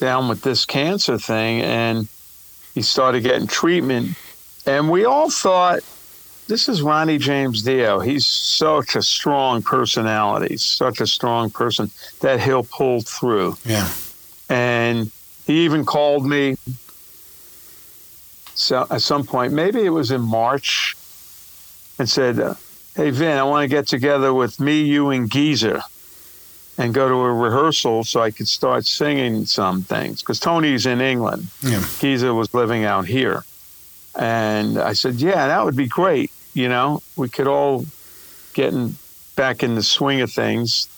down 0.00 0.28
with 0.28 0.42
this 0.42 0.64
cancer 0.64 1.18
thing, 1.18 1.60
and 1.62 2.08
he 2.74 2.82
started 2.82 3.22
getting 3.22 3.46
treatment, 3.46 4.16
and 4.66 4.90
we 4.90 5.04
all 5.04 5.30
thought. 5.30 5.80
This 6.46 6.68
is 6.68 6.82
Ronnie 6.82 7.16
James 7.16 7.62
Dio. 7.62 8.00
He's 8.00 8.26
such 8.26 8.96
a 8.96 9.00
strong 9.00 9.62
personality, 9.62 10.58
such 10.58 11.00
a 11.00 11.06
strong 11.06 11.48
person 11.48 11.90
that 12.20 12.38
he'll 12.38 12.64
pull 12.64 13.00
through. 13.00 13.56
Yeah. 13.64 13.90
and 14.50 15.10
he 15.46 15.64
even 15.64 15.84
called 15.84 16.26
me 16.26 16.56
so 18.54 18.86
at 18.90 19.02
some 19.02 19.24
point 19.24 19.52
maybe 19.52 19.84
it 19.84 19.90
was 19.90 20.10
in 20.10 20.20
march 20.20 20.96
and 21.98 22.08
said 22.08 22.38
uh, 22.38 22.54
hey 22.96 23.10
vin 23.10 23.38
i 23.38 23.42
want 23.42 23.62
to 23.62 23.68
get 23.68 23.86
together 23.86 24.32
with 24.32 24.60
me 24.60 24.82
you 24.82 25.10
and 25.10 25.30
geezer 25.30 25.80
and 26.76 26.92
go 26.92 27.08
to 27.08 27.14
a 27.14 27.32
rehearsal 27.32 28.04
so 28.04 28.20
i 28.20 28.30
could 28.30 28.48
start 28.48 28.84
singing 28.84 29.44
some 29.44 29.82
things. 29.82 30.20
Because 30.20 30.40
tony's 30.40 30.86
in 30.86 31.00
england. 31.00 31.46
Yeah. 31.62 31.84
geezer 32.00 32.34
was 32.34 32.52
living 32.52 32.84
out 32.84 33.06
here. 33.06 33.44
And 34.16 34.78
i 34.78 34.92
said 34.92 35.14
yeah 35.16 35.46
that 35.46 35.64
would 35.64 35.76
be 35.76 35.86
great 35.86 36.30
you 36.54 36.68
know? 36.68 37.02
We 37.16 37.28
could 37.28 37.48
all 37.48 37.84
get 38.54 38.72
in, 38.72 38.94
back 39.36 39.62
in 39.62 39.74
the 39.74 39.82
swing 39.82 40.20
of 40.22 40.32
things. 40.32 40.88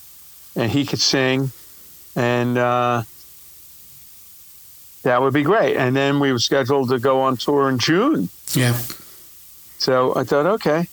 And 0.55 0.71
he 0.71 0.87
could 0.87 1.01
sing. 1.01 1.51
And 2.15 2.57
uh, 2.57 3.03
that 5.07 5.23
would 5.23 5.33
be 5.33 5.43
great. 5.45 5.77
And 5.77 5.95
then 5.95 6.19
we 6.19 6.33
were 6.33 6.39
scheduled 6.41 6.89
to 6.91 6.99
go 6.99 7.21
on 7.21 7.37
tour 7.37 7.69
in 7.69 7.79
June. 7.79 8.29
Yeah. 8.55 8.77
So 9.79 10.15
I 10.17 10.25
thought, 10.25 10.47
okay, 10.47 10.89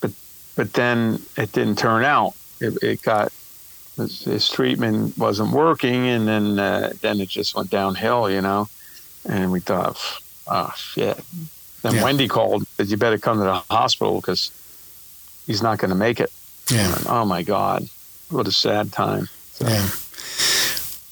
but 0.00 0.10
but 0.56 0.72
then 0.74 1.20
it 1.36 1.52
didn't 1.52 1.78
turn 1.78 2.04
out. 2.04 2.34
It, 2.60 2.76
it 2.82 3.02
got 3.02 3.32
his, 3.96 4.24
his 4.24 4.48
treatment 4.50 5.16
wasn't 5.16 5.52
working, 5.52 6.06
and 6.08 6.28
then 6.28 6.58
uh, 6.58 6.92
then 7.00 7.20
it 7.20 7.28
just 7.30 7.54
went 7.54 7.70
downhill, 7.70 8.30
you 8.30 8.40
know. 8.42 8.68
And 9.26 9.50
we 9.50 9.60
thought, 9.60 9.96
oh 10.46 10.72
shit. 10.76 11.18
Then 11.82 11.94
Yeah. 11.94 12.04
Wendy 12.04 12.28
called, 12.28 12.66
said 12.76 12.88
you 12.88 12.96
better 12.98 13.18
come 13.18 13.38
to 13.38 13.44
the 13.44 13.62
hospital 13.70 14.16
because 14.20 14.50
he's 15.46 15.62
not 15.62 15.78
going 15.78 15.90
to 15.90 15.94
make 15.96 16.20
it. 16.20 16.30
Yeah. 16.70 16.94
And, 16.94 17.06
oh 17.08 17.24
my 17.24 17.42
God, 17.42 17.88
what 18.30 18.46
a 18.48 18.52
sad 18.52 18.92
time. 18.92 19.28
So- 19.52 19.66
Yeah. 19.68 19.88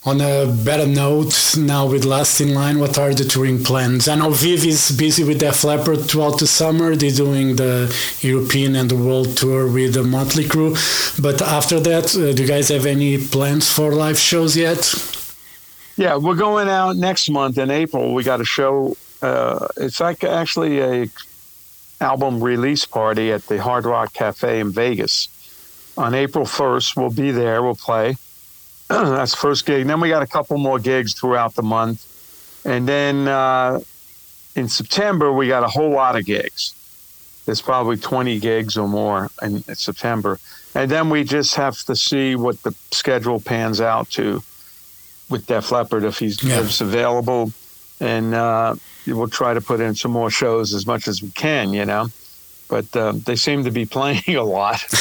On 0.05 0.21
a 0.21 0.47
better 0.65 0.87
note, 0.87 1.57
now 1.57 1.87
with 1.87 2.05
Last 2.05 2.41
in 2.41 2.55
Line, 2.55 2.81
what 2.81 2.99
are 2.99 3.15
the 3.15 3.25
touring 3.25 3.63
plans? 3.63 4.09
I 4.09 4.17
know 4.17 4.31
Viv 4.31 4.65
is 4.65 4.91
busy 4.91 5.23
with 5.23 5.39
Def 5.39 5.63
Leppard 5.63 6.09
throughout 6.09 6.41
the 6.41 6.47
summer. 6.49 6.97
They're 6.97 7.13
doing 7.13 7.55
the 7.55 7.95
European 8.21 8.75
and 8.75 8.91
the 8.91 8.97
world 8.97 9.37
tour 9.37 9.71
with 9.71 9.95
the 9.95 10.03
Mötley 10.03 10.45
Crüe. 10.45 10.75
But 11.23 11.41
after 11.41 11.79
that, 11.79 12.17
uh, 12.17 12.33
do 12.33 12.43
you 12.43 12.49
guys 12.49 12.69
have 12.71 12.85
any 12.85 13.17
plans 13.17 13.71
for 13.71 13.95
live 13.95 14.19
shows 14.19 14.57
yet? 14.57 14.93
Yeah, 15.97 16.17
we're 16.17 16.35
going 16.35 16.69
out 16.69 16.97
next 16.97 17.31
month 17.31 17.57
in 17.57 17.71
April. 17.71 18.13
We 18.13 18.25
got 18.25 18.41
a 18.41 18.45
show 18.45 18.97
uh, 19.23 19.69
it's 19.77 20.01
like 20.01 20.25
actually 20.25 20.81
a 20.81 21.09
album 22.01 22.43
release 22.43 22.85
party 22.85 23.31
at 23.31 23.47
the 23.47 23.63
Hard 23.63 23.85
Rock 23.85 24.13
Cafe 24.13 24.61
in 24.61 24.73
Vegas 24.73 25.29
on 25.97 26.15
April 26.15 26.45
1st. 26.45 26.97
We'll 26.97 27.11
be 27.11 27.31
there. 27.31 27.63
We'll 27.63 27.77
play. 27.77 28.17
That's 29.17 29.35
first 29.35 29.65
gig. 29.67 29.81
And 29.83 29.91
then 29.91 30.01
we 30.01 30.09
got 30.09 30.23
a 30.23 30.27
couple 30.27 30.59
more 30.59 30.79
gigs 30.79 31.15
throughout 31.15 31.55
the 31.55 31.63
month. 31.63 32.05
And 32.65 32.87
then 32.87 33.27
uh, 33.29 33.81
in 34.55 34.69
September, 34.69 35.33
we 35.33 35.49
got 35.49 35.65
a 35.65 35.69
whole 35.69 35.91
lot 35.91 36.17
of 36.17 36.25
gigs. 36.25 36.75
There's 37.47 37.61
probably 37.63 37.97
20 37.97 38.39
gigs 38.39 38.77
or 38.77 38.87
more 38.89 39.31
in, 39.41 39.57
in 39.67 39.75
September. 39.75 40.39
And 40.75 40.91
then 40.91 41.11
we 41.11 41.25
just 41.25 41.55
have 41.57 41.77
to 41.85 41.97
see 41.97 42.37
what 42.37 42.63
the 42.63 42.73
schedule 42.93 43.41
pans 43.41 43.81
out 43.81 44.09
to 44.11 44.43
with 45.29 45.47
Def 45.47 45.71
Leppard 45.73 46.05
if 46.05 46.19
he's 46.19 46.43
Yeah. 46.43 46.61
if 46.61 46.67
it's 46.67 46.81
available. 46.81 47.53
And 48.01 48.35
uh, 48.35 48.75
we'll 49.07 49.29
try 49.29 49.55
to 49.55 49.61
put 49.61 49.81
in 49.81 49.95
some 49.95 50.11
more 50.13 50.31
shows 50.31 50.75
as 50.75 50.87
much 50.87 51.09
as 51.09 51.23
we 51.23 51.31
can, 51.31 51.73
you 51.73 51.85
know. 51.85 52.09
But 52.69 52.95
uh, 52.97 53.13
they 53.13 53.37
seem 53.37 53.65
to 53.65 53.71
be 53.71 53.87
playing 53.97 54.23
a 54.29 54.43
lot. 54.43 54.81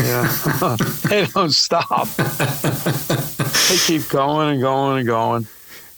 yeah. 0.00 0.76
they 1.08 1.26
don't 1.26 1.52
stop. 1.52 2.08
they 2.16 3.76
keep 3.86 4.08
going 4.08 4.52
and 4.52 4.60
going 4.60 4.98
and 4.98 5.06
going. 5.06 5.46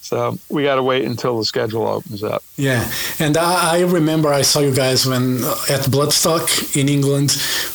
So 0.07 0.39
we 0.49 0.63
got 0.63 0.77
to 0.77 0.85
wait 0.85 1.05
until 1.05 1.37
the 1.37 1.45
schedule 1.45 1.85
opens 1.85 2.23
up. 2.23 2.45
Yeah, 2.57 2.89
and 3.19 3.37
I, 3.37 3.79
I 3.79 3.81
remember 3.81 4.33
I 4.33 4.43
saw 4.43 4.61
you 4.61 4.73
guys 4.73 5.05
when 5.05 5.43
uh, 5.43 5.51
at 5.69 5.83
Bloodstock 5.91 6.77
in 6.81 6.89
England 6.89 7.33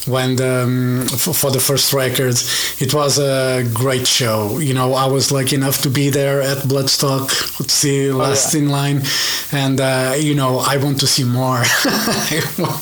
when 0.07 0.37
the, 0.37 0.63
um, 0.63 1.07
for, 1.17 1.33
for 1.33 1.51
the 1.51 1.59
first 1.59 1.91
records. 1.91 2.81
It 2.81 2.93
was 2.93 3.19
a 3.19 3.69
great 3.73 4.07
show. 4.07 4.59
You 4.59 4.73
know, 4.73 4.93
I 4.93 5.07
was 5.07 5.29
lucky 5.29 5.57
enough 5.57 5.81
to 5.81 5.89
be 5.89 6.09
there 6.09 6.41
at 6.41 6.59
Bloodstock 6.59 7.57
to 7.57 7.69
see 7.69 8.09
Last 8.13 8.55
in 8.55 8.69
Line, 8.69 9.01
and 9.51 9.81
uh, 9.81 10.13
you 10.17 10.33
know, 10.33 10.59
I 10.59 10.77
want 10.77 11.01
to 11.01 11.07
see 11.07 11.25
more. 11.25 11.63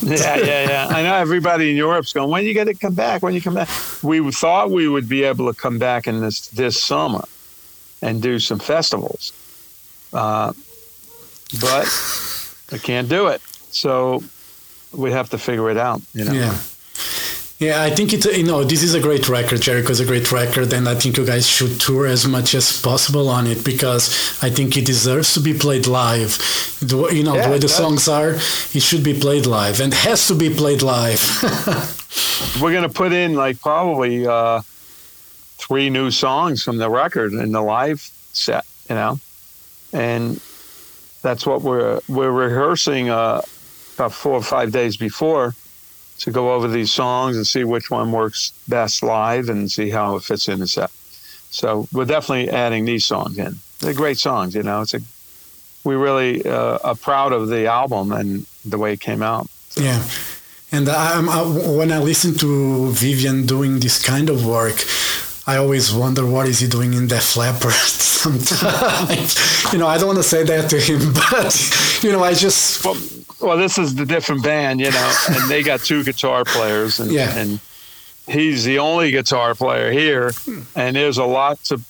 Yeah, 0.04 0.38
yeah, 0.38 0.70
yeah. 0.70 0.88
I 0.90 1.02
know 1.04 1.16
everybody 1.16 1.72
in 1.72 1.78
Europe's 1.78 2.14
going. 2.14 2.30
When 2.30 2.46
you 2.46 2.54
get 2.54 2.66
to 2.66 2.74
come 2.74 2.94
back? 2.94 3.22
When 3.22 3.34
you 3.34 3.42
come 3.42 3.56
back? 3.56 3.70
We 4.04 4.32
thought 4.32 4.70
we 4.70 4.88
would 4.88 5.08
be 5.10 5.24
able 5.24 5.52
to 5.52 5.60
come 5.60 5.80
back 5.80 6.08
in 6.08 6.22
this 6.22 6.48
this 6.50 6.82
summer 6.82 7.24
and 8.02 8.22
do 8.22 8.40
some 8.40 8.60
festivals, 8.60 9.34
uh, 10.14 10.54
but 11.60 11.88
I 12.72 12.78
can't 12.78 13.10
do 13.10 13.28
it. 13.28 13.42
So 13.72 14.24
we 14.92 15.12
have 15.12 15.30
to 15.30 15.38
figure 15.38 15.70
it 15.70 15.78
out. 15.78 16.02
You 16.14 16.26
know. 16.26 16.34
Yeah. 16.34 16.58
Yeah, 17.60 17.84
I 17.84 17.90
think 17.90 18.14
it's 18.14 18.26
you 18.26 18.46
know 18.46 18.64
this 18.64 18.84
is 18.84 18.94
a 18.94 19.02
great 19.02 19.28
record. 19.28 19.62
Jericho's 19.62 20.00
a 20.00 20.06
great 20.06 20.32
record, 20.32 20.72
and 20.72 20.88
I 20.88 20.96
think 20.96 21.18
you 21.18 21.26
guys 21.26 21.46
should 21.46 21.82
tour 21.82 22.06
as 22.08 22.26
much 22.26 22.56
as 22.56 22.82
possible 22.82 23.28
on 23.28 23.48
it 23.48 23.66
because 23.66 24.42
I 24.42 24.50
think 24.50 24.78
it 24.78 24.86
deserves 24.86 25.34
to 25.34 25.42
be 25.42 25.54
played 25.54 25.86
live. 25.86 26.38
The, 26.80 27.10
you 27.12 27.24
know 27.24 27.36
Yeah, 27.36 27.48
the 27.48 27.52
way 27.52 27.60
the 27.60 27.68
songs 27.68 28.08
are, 28.08 28.30
it 28.30 28.82
should 28.82 29.04
be 29.04 29.14
played 29.14 29.46
live 29.46 29.82
and 29.82 29.94
has 29.94 30.26
to 30.28 30.36
be 30.36 30.50
played 30.50 30.82
live. 30.82 31.20
We're 32.62 32.72
gonna 32.72 32.88
put 32.88 33.12
in 33.12 33.36
like 33.36 33.60
probably 33.60 34.26
uh, 34.26 34.62
three 35.58 35.90
new 35.90 36.12
songs 36.12 36.64
from 36.64 36.78
the 36.78 36.90
record 36.90 37.34
in 37.34 37.52
the 37.52 37.62
live 37.62 38.00
set. 38.32 38.64
You 38.88 38.96
know, 38.96 39.20
and 39.94 40.42
that's 41.22 41.46
what 41.46 41.62
we're 41.62 42.00
we're 42.08 42.32
rehearsing 42.32 43.10
uh, 43.10 43.42
about 43.96 44.14
four 44.14 44.34
or 44.34 44.44
five 44.44 44.72
days 44.72 44.98
before 44.98 45.54
to 46.20 46.32
go 46.32 46.54
over 46.54 46.68
these 46.68 46.92
songs 46.92 47.36
and 47.38 47.48
see 47.48 47.64
which 47.64 47.90
one 47.90 48.12
works 48.12 48.52
best 48.68 49.04
live 49.04 49.50
and 49.50 49.72
see 49.72 49.90
how 49.90 50.16
it 50.16 50.24
fits 50.24 50.48
in 50.50 50.60
the 50.60 50.68
set. 50.68 50.92
So 51.50 51.88
we're 51.94 52.06
definitely 52.06 52.50
adding 52.50 52.86
these 52.86 53.06
songs 53.06 53.38
in. 53.38 53.56
They're 53.80 53.94
great 53.94 54.18
songs, 54.18 54.54
you 54.54 54.64
know. 54.64 54.82
It's 54.82 54.94
a 54.94 55.02
we 55.84 55.96
really 55.96 56.46
uh, 56.46 56.78
are 56.84 56.96
proud 56.96 57.32
of 57.32 57.48
the 57.48 57.68
album 57.68 58.12
and 58.12 58.46
the 58.66 58.78
way 58.78 58.94
it 58.94 59.00
came 59.00 59.24
out. 59.24 59.48
Yeah. 59.76 60.04
And 60.72 60.88
I, 60.90 61.20
when 61.78 61.92
I 61.92 62.00
listen 62.00 62.36
to 62.36 62.92
Vivian 62.92 63.46
doing 63.46 63.80
this 63.80 64.02
kind 64.02 64.30
of 64.30 64.46
work, 64.46 64.84
I 65.50 65.58
always 65.58 65.92
wonder 65.92 66.26
what 66.28 66.48
is 66.48 66.60
he 66.60 66.68
doing 66.68 66.94
in 66.94 67.08
Def 67.08 67.36
Leppard 67.36 67.72
sometimes. 67.74 69.74
you 69.74 69.80
know, 69.80 69.88
I 69.88 69.98
don't 69.98 70.06
want 70.08 70.18
to 70.18 70.24
say 70.24 70.44
that 70.44 70.70
to 70.70 70.80
him, 70.80 71.12
but, 71.32 72.04
you 72.04 72.12
know, 72.12 72.24
I 72.24 72.34
just, 72.36 72.86
Well, 72.86 72.96
well, 73.42 73.58
this 73.58 73.78
is 73.80 73.96
the 73.96 74.06
different 74.06 74.44
band, 74.44 74.80
you 74.80 74.92
know, 74.92 75.14
and 75.30 75.50
they 75.50 75.64
got 75.64 75.80
two 75.80 76.04
guitar 76.04 76.44
players, 76.46 77.00
and, 77.00 77.12
Yeah. 77.12 77.36
and 77.36 77.60
he's 78.28 78.64
the 78.64 78.78
only 78.80 79.10
guitar 79.10 79.56
player 79.56 79.92
here, 79.92 80.32
and 80.76 80.96
there's 80.96 81.18
a 81.18 81.26
lot 81.26 81.64
to, 81.66 81.82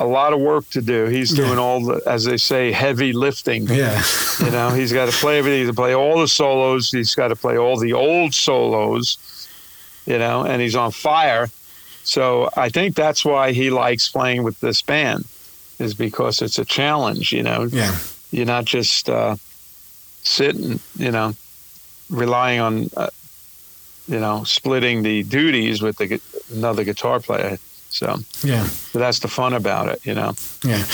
a 0.00 0.06
lot 0.06 0.34
of 0.34 0.40
work 0.40 0.68
to 0.70 0.82
do. 0.82 1.06
He's 1.06 1.30
Yeah. 1.32 1.46
doing 1.46 1.58
all 1.58 1.82
the, 1.84 2.02
as 2.06 2.24
they 2.24 2.36
say, 2.36 2.72
heavy 2.72 3.12
lifting. 3.14 3.66
yeah. 3.68 4.02
You 4.40 4.50
know, 4.50 4.68
he's 4.70 4.92
got 4.92 5.10
to 5.10 5.16
play 5.16 5.38
everything. 5.38 5.60
He's 5.60 5.68
got 5.68 5.76
to 5.76 5.82
play 5.82 5.94
all 5.94 6.20
the 6.20 6.28
solos. 6.28 6.90
He's 6.90 7.14
got 7.14 7.28
to 7.28 7.36
play 7.36 7.56
all 7.56 7.78
the 7.78 7.94
old 7.94 8.34
solos. 8.34 9.16
You 10.06 10.18
know, 10.18 10.44
and 10.44 10.60
he's 10.62 10.74
on 10.76 10.90
fire. 10.92 11.48
So 12.08 12.48
I 12.56 12.70
think 12.70 12.94
that's 12.96 13.22
why 13.22 13.52
he 13.52 13.68
likes 13.68 14.08
playing 14.08 14.42
with 14.42 14.58
this 14.60 14.80
band, 14.80 15.24
is 15.78 15.92
because 15.94 16.40
it's 16.40 16.58
a 16.58 16.64
challenge. 16.64 17.32
You 17.32 17.42
know, 17.42 17.68
Yeah. 17.70 17.94
you're 18.30 18.46
not 18.56 18.64
just 18.64 19.10
uh, 19.10 19.36
sitting, 20.22 20.80
you 20.96 21.10
know, 21.10 21.34
relying 22.08 22.60
on, 22.60 22.88
uh, 22.96 23.10
you 24.06 24.18
know, 24.18 24.42
splitting 24.44 25.02
the 25.02 25.22
duties 25.24 25.82
with 25.82 25.96
the, 25.98 26.18
another 26.54 26.82
guitar 26.84 27.20
player. 27.20 27.58
So, 27.90 28.20
Yeah. 28.42 28.66
so 28.92 28.98
that's 28.98 29.18
the 29.18 29.28
fun 29.28 29.52
about 29.52 29.88
it, 29.88 30.00
you 30.04 30.14
know. 30.14 30.32
Yeah. 30.64 30.84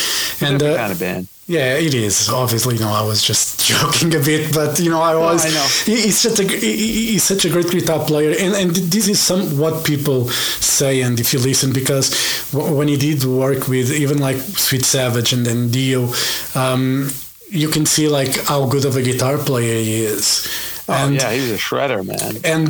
And, 0.40 0.60
uh, 0.62 0.76
kind 0.76 0.92
of 0.92 0.98
band. 0.98 1.28
Yeah, 1.46 1.74
it 1.76 1.92
is. 1.92 2.30
Obviously, 2.30 2.76
you 2.76 2.80
know, 2.80 2.88
I 2.88 3.02
was 3.02 3.22
just 3.22 3.66
joking 3.70 4.14
a 4.14 4.18
bit, 4.18 4.54
but 4.54 4.78
you 4.80 4.90
know, 4.90 5.02
I 5.02 5.14
was. 5.14 5.44
I 5.44 5.50
know. 5.50 5.66
he- 5.84 6.02
He's 6.06 6.18
such 6.18 6.40
a 6.40 6.44
he- 6.44 7.12
he's 7.12 7.22
such 7.24 7.44
a 7.44 7.50
great 7.50 7.70
guitar 7.70 8.02
player, 8.06 8.30
and 8.38 8.54
and 8.54 8.70
this 8.74 9.08
is 9.08 9.20
some 9.20 9.58
what 9.58 9.84
people 9.84 10.28
say, 10.30 11.02
and 11.02 11.20
if 11.20 11.32
you 11.34 11.38
listen, 11.40 11.72
because 11.72 12.10
w- 12.52 12.74
when 12.74 12.88
he 12.88 12.96
did 12.96 13.24
work 13.24 13.68
with 13.68 13.92
even 13.92 14.18
like 14.18 14.36
Sweet 14.38 14.84
Savage 14.86 15.34
and 15.34 15.44
then 15.44 15.70
Dio, 15.70 16.12
um, 16.54 17.10
you 17.50 17.68
can 17.68 17.84
see 17.84 18.08
like 18.08 18.34
how 18.46 18.64
good 18.66 18.86
of 18.86 18.96
a 18.96 19.02
guitar 19.02 19.36
player 19.36 19.74
he 19.82 20.02
is. 20.02 20.46
Oh, 20.86 20.92
And 20.92 21.14
yeah, 21.14 21.32
he's 21.32 21.50
a 21.50 21.56
shredder, 21.56 22.04
man. 22.04 22.36
and 22.44 22.66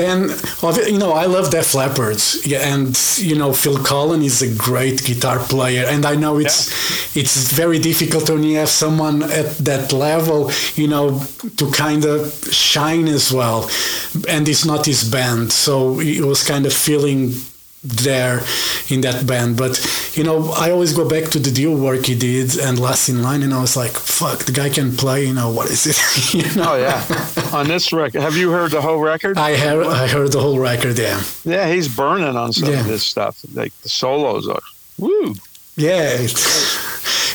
then 0.00 0.30
you 0.88 0.98
know 0.98 1.12
I 1.12 1.26
love 1.26 1.50
Def 1.50 1.74
Leppard, 1.74 2.18
yeah, 2.46 2.60
and 2.74 2.98
you 3.18 3.36
know 3.36 3.52
Phil 3.52 3.76
Collen 3.76 4.24
is 4.24 4.40
a 4.40 4.48
great 4.56 5.04
guitar 5.04 5.38
player, 5.40 5.84
and 5.86 6.06
I 6.06 6.14
know 6.16 6.38
it's 6.38 6.70
it's 7.14 7.52
very 7.52 7.78
difficult 7.78 8.30
when 8.30 8.44
you 8.44 8.56
have 8.58 8.70
someone 8.70 9.22
at 9.24 9.58
that 9.58 9.92
level, 9.92 10.50
you 10.74 10.88
know, 10.88 11.22
to 11.58 11.70
kind 11.70 12.04
of 12.06 12.32
shine 12.50 13.08
as 13.08 13.30
well, 13.30 13.68
and 14.26 14.48
it's 14.48 14.64
not 14.64 14.86
his 14.86 15.04
band, 15.10 15.52
so 15.52 16.00
it 16.00 16.24
was 16.24 16.42
kind 16.42 16.64
of 16.64 16.72
feeling 16.72 17.34
there 17.82 18.40
in 18.90 19.00
that 19.00 19.26
band 19.26 19.56
but 19.56 19.72
you 20.14 20.22
know 20.22 20.50
i 20.58 20.70
always 20.70 20.92
go 20.92 21.08
back 21.08 21.24
to 21.30 21.38
the 21.38 21.50
Dio 21.50 21.74
work 21.74 22.04
he 22.06 22.14
did 22.14 22.58
and 22.58 22.78
last 22.78 23.08
in 23.08 23.22
line 23.22 23.42
and 23.42 23.54
i 23.54 23.60
was 23.60 23.74
like 23.76 23.92
fuck 23.92 24.40
the 24.44 24.52
guy 24.52 24.68
can 24.68 24.94
play 24.96 25.24
you 25.24 25.32
know 25.32 25.50
what 25.50 25.70
is 25.70 25.86
it 25.86 26.34
you 26.34 26.42
know 26.56 26.72
Oh 26.72 26.76
yeah, 26.76 27.02
on 27.52 27.66
this 27.68 27.90
record. 27.92 28.20
Have 28.22 28.36
you 28.36 28.50
heard 28.52 28.70
the 28.70 28.80
whole 28.82 28.98
record? 29.00 29.38
I 29.38 29.56
heard, 29.56 29.86
I 29.86 30.06
heard 30.06 30.30
the 30.30 30.40
whole 30.40 30.58
record, 30.60 30.98
yeah. 30.98 31.20
yeah, 31.44 31.72
he's 31.72 31.88
burning 31.88 32.36
on 32.36 32.52
some 32.52 32.68
Yeah. 32.70 32.80
of 32.80 32.86
this 32.86 33.02
stuff. 33.02 33.40
Like 33.54 33.72
the 33.82 33.88
solos 33.88 34.46
are, 34.46 34.60
woo. 34.98 35.34
Yeah, 35.76 36.18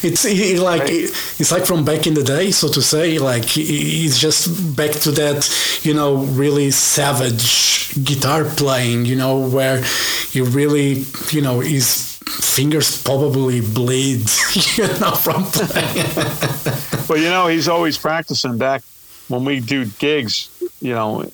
it's, 0.06 0.24
he- 0.24 0.58
like 0.60 0.84
it's 0.88 1.52
like 1.52 1.66
from 1.66 1.84
back 1.86 2.08
in 2.08 2.14
the 2.14 2.24
day, 2.24 2.52
so 2.52 2.68
to 2.70 2.82
say. 2.82 3.18
Like 3.20 3.46
he- 3.46 3.66
he's 4.02 4.18
just 4.18 4.76
back 4.76 4.92
to 4.92 5.12
that, 5.12 5.50
you 5.84 5.94
know, 5.94 6.16
really 6.16 6.72
savage 6.72 7.94
guitar 8.04 8.46
playing. 8.46 9.06
You 9.06 9.16
know, 9.16 9.40
where 9.40 9.84
he 10.32 10.42
really, 10.42 11.06
you 11.32 11.42
know, 11.42 11.60
his 11.60 12.18
fingers 12.56 13.02
probably 13.04 13.62
bleed, 13.62 14.20
you 14.78 14.88
know, 15.00 15.12
from 15.16 15.44
playing. 15.46 16.08
But 17.08 17.20
you 17.20 17.30
know, 17.30 17.48
he's 17.48 17.68
always 17.68 17.98
practicing. 17.98 18.58
Back 18.58 18.82
when 19.28 19.46
we 19.46 19.60
do 19.60 19.86
gigs, 19.86 20.50
you 20.82 20.94
know, 20.94 21.30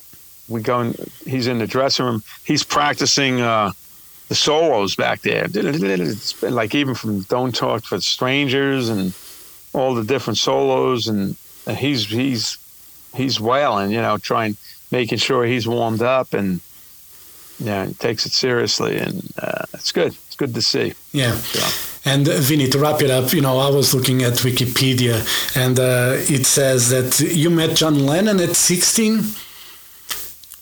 we 0.48 0.60
go. 0.62 0.80
In, 0.80 0.94
he's 1.26 1.46
in 1.46 1.58
the 1.58 1.66
dressing 1.66 2.04
room. 2.06 2.22
He's 2.44 2.62
practicing 2.64 3.40
uh, 3.40 3.72
the 4.32 4.36
solos 4.36 4.96
back 4.96 5.20
there. 5.20 5.46
It's 5.52 6.32
been 6.40 6.54
like 6.54 6.74
even 6.74 6.94
from 6.94 7.20
"Don't 7.22 7.54
Talk 7.54 7.84
for 7.84 8.00
Strangers" 8.00 8.88
and 8.88 9.14
all 9.74 9.94
the 9.94 10.04
different 10.04 10.38
solos, 10.38 11.06
and, 11.06 11.36
and 11.66 11.76
he's 11.76 12.06
he's 12.06 12.56
he's 13.14 13.38
wailing. 13.38 13.90
You 13.90 14.00
know, 14.00 14.16
trying 14.16 14.56
making 14.90 15.18
sure 15.18 15.44
he's 15.44 15.68
warmed 15.68 16.02
up 16.02 16.34
and. 16.34 16.60
Yeah, 17.58 17.86
he 17.86 17.94
takes 17.94 18.26
it 18.26 18.32
seriously, 18.32 18.98
and 18.98 19.22
uh, 19.40 19.66
it's 19.74 19.92
good. 19.92 20.16
It's 20.26 20.34
good 20.34 20.52
to 20.54 20.62
see. 20.62 20.94
Yeah. 21.12 21.38
Yeah. 21.54 21.68
And 22.04 22.28
uh, 22.28 22.38
Vinny, 22.38 22.66
to 22.70 22.78
wrap 22.78 23.02
it 23.02 23.10
up, 23.10 23.32
you 23.32 23.40
know, 23.40 23.58
I 23.58 23.70
was 23.70 23.94
looking 23.94 24.22
at 24.22 24.32
Wikipedia, 24.42 25.22
and 25.54 25.78
uh, 25.78 26.16
it 26.34 26.44
says 26.44 26.88
that 26.88 27.20
you 27.20 27.50
met 27.50 27.76
John 27.76 28.04
Lennon 28.04 28.40
at 28.40 28.56
16. 28.56 29.22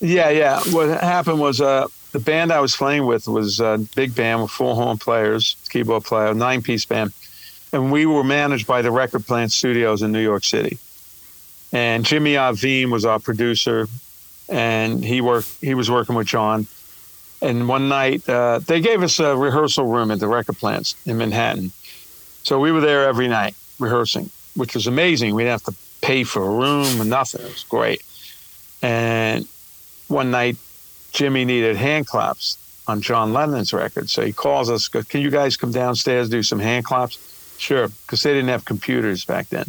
Yeah, 0.01 0.29
yeah. 0.29 0.61
What 0.73 0.89
happened 1.01 1.41
was 1.41 1.63
uh, 1.63 1.87
the 2.13 2.19
band 2.19 2.53
I 2.53 2.61
was 2.61 2.75
playing 2.77 3.07
with 3.07 3.29
was 3.29 3.61
a 3.61 3.79
big 3.95 4.15
band 4.15 4.43
with 4.43 4.51
four 4.51 4.75
horn 4.75 4.99
players, 4.99 5.57
keyboard 5.71 6.05
player, 6.05 6.35
nine 6.35 6.63
piece 6.63 6.85
band, 6.85 7.13
and 7.73 7.93
we 7.93 8.07
were 8.07 8.25
managed 8.25 8.67
by 8.67 8.83
the 8.83 8.91
Record 8.91 9.27
Plant 9.27 9.53
Studios 9.53 10.03
in 10.03 10.13
New 10.13 10.23
York 10.23 10.45
City. 10.45 10.79
and 11.73 12.05
Jimmy 12.05 12.35
Iovine 12.35 12.91
was 12.91 13.05
our 13.05 13.19
producer, 13.21 13.87
and 14.49 15.05
he 15.05 15.21
worked. 15.21 15.49
He 15.61 15.75
was 15.75 15.91
working 15.91 16.17
with 16.17 16.27
John. 16.27 16.67
And 17.43 17.69
one 17.69 17.89
night, 17.89 18.29
uh, 18.29 18.59
they 18.59 18.81
gave 18.81 19.03
us 19.03 19.19
a 19.19 19.35
rehearsal 19.35 19.87
room 19.87 20.11
at 20.11 20.19
the 20.19 20.29
record 20.29 20.59
plants 20.59 20.95
in 21.07 21.17
Manhattan. 21.17 21.71
So 22.43 22.59
we 22.59 22.71
were 22.71 22.83
there 22.83 23.07
every 23.09 23.29
night 23.29 23.55
rehearsing, 23.79 24.31
which 24.57 24.75
was 24.75 24.87
amazing. 24.87 25.35
We 25.35 25.45
didn't 25.45 25.63
have 25.63 25.75
to 25.75 25.81
pay 26.03 26.25
for 26.25 26.43
a 26.43 26.51
room 26.51 27.01
or 27.01 27.05
nothing. 27.05 27.41
It 27.41 27.49
was 27.49 27.65
great. 27.65 28.03
And 28.83 29.47
one 30.09 30.31
night, 30.31 30.57
Jimmy 31.13 31.45
needed 31.45 31.77
hand 31.77 32.07
claps 32.07 32.57
on 32.87 33.01
John 33.01 33.33
Lennon's 33.33 33.73
record. 33.73 34.11
So 34.11 34.25
he 34.25 34.33
calls 34.33 34.71
us, 34.71 34.89
goes, 34.89 35.05
Can 35.05 35.21
you 35.21 35.31
guys 35.31 35.57
come 35.57 35.73
downstairs, 35.73 36.29
do 36.29 36.43
some 36.43 36.59
hand 36.59 36.85
claps? 36.85 37.19
Sure, 37.59 37.89
because 37.89 38.23
they 38.23 38.33
didn't 38.33 38.49
have 38.49 38.65
computers 38.65 39.25
back 39.25 39.49
then 39.49 39.67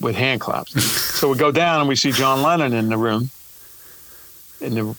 with 0.00 0.14
hand 0.16 0.40
claps. 0.40 0.82
so 1.18 1.28
we 1.30 1.36
go 1.36 1.52
down 1.52 1.80
and 1.80 1.88
we 1.88 1.96
see 1.96 2.12
John 2.12 2.42
Lennon 2.42 2.72
in 2.72 2.88
the 2.88 2.96
room, 2.96 3.30
in 4.60 4.74
the 4.74 4.96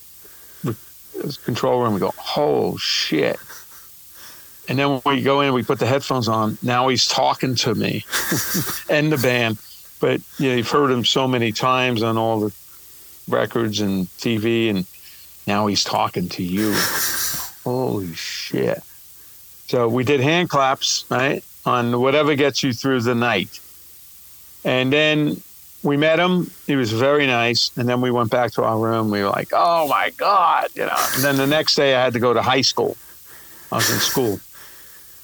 control 1.43 1.81
room. 1.81 1.93
We 1.93 1.99
go, 1.99 2.13
oh 2.35 2.77
shit. 2.77 3.37
And 4.67 4.79
then 4.79 4.89
when 4.89 5.17
we 5.17 5.21
go 5.21 5.41
in, 5.41 5.53
we 5.53 5.63
put 5.63 5.79
the 5.79 5.85
headphones 5.85 6.27
on. 6.27 6.57
Now 6.61 6.87
he's 6.87 7.07
talking 7.07 7.55
to 7.55 7.75
me 7.75 8.05
and 8.89 9.11
the 9.11 9.17
band. 9.21 9.57
But 9.99 10.21
you 10.37 10.49
know, 10.49 10.55
you've 10.55 10.69
heard 10.69 10.91
him 10.91 11.05
so 11.05 11.27
many 11.27 11.51
times 11.51 12.03
on 12.03 12.17
all 12.17 12.39
the 12.39 12.53
records 13.29 13.79
and 13.79 14.07
TV, 14.17 14.69
and 14.69 14.85
now 15.47 15.67
he's 15.67 15.83
talking 15.83 16.29
to 16.29 16.43
you. 16.43 16.73
Holy 17.63 18.13
shit. 18.13 18.81
So 19.67 19.87
we 19.87 20.03
did 20.03 20.19
hand 20.19 20.49
claps, 20.49 21.05
right? 21.09 21.43
On 21.65 21.99
whatever 22.01 22.35
gets 22.35 22.63
you 22.63 22.73
through 22.73 23.01
the 23.01 23.15
night. 23.15 23.59
And 24.65 24.91
then 24.91 25.41
we 25.81 25.97
met 25.97 26.19
him. 26.19 26.51
He 26.67 26.75
was 26.75 26.91
very 26.91 27.27
nice. 27.27 27.71
And 27.77 27.87
then 27.87 28.01
we 28.01 28.11
went 28.11 28.29
back 28.29 28.51
to 28.53 28.63
our 28.63 28.77
room. 28.77 29.09
We 29.09 29.21
were 29.21 29.29
like, 29.29 29.49
oh 29.53 29.87
my 29.87 30.11
God, 30.17 30.69
you 30.75 30.85
know. 30.85 31.07
And 31.15 31.23
then 31.23 31.37
the 31.37 31.47
next 31.47 31.75
day 31.75 31.95
I 31.95 32.03
had 32.03 32.13
to 32.13 32.19
go 32.19 32.33
to 32.33 32.41
high 32.41 32.61
school. 32.61 32.95
I 33.71 33.77
was 33.77 33.89
in 33.89 33.99
school. 33.99 34.39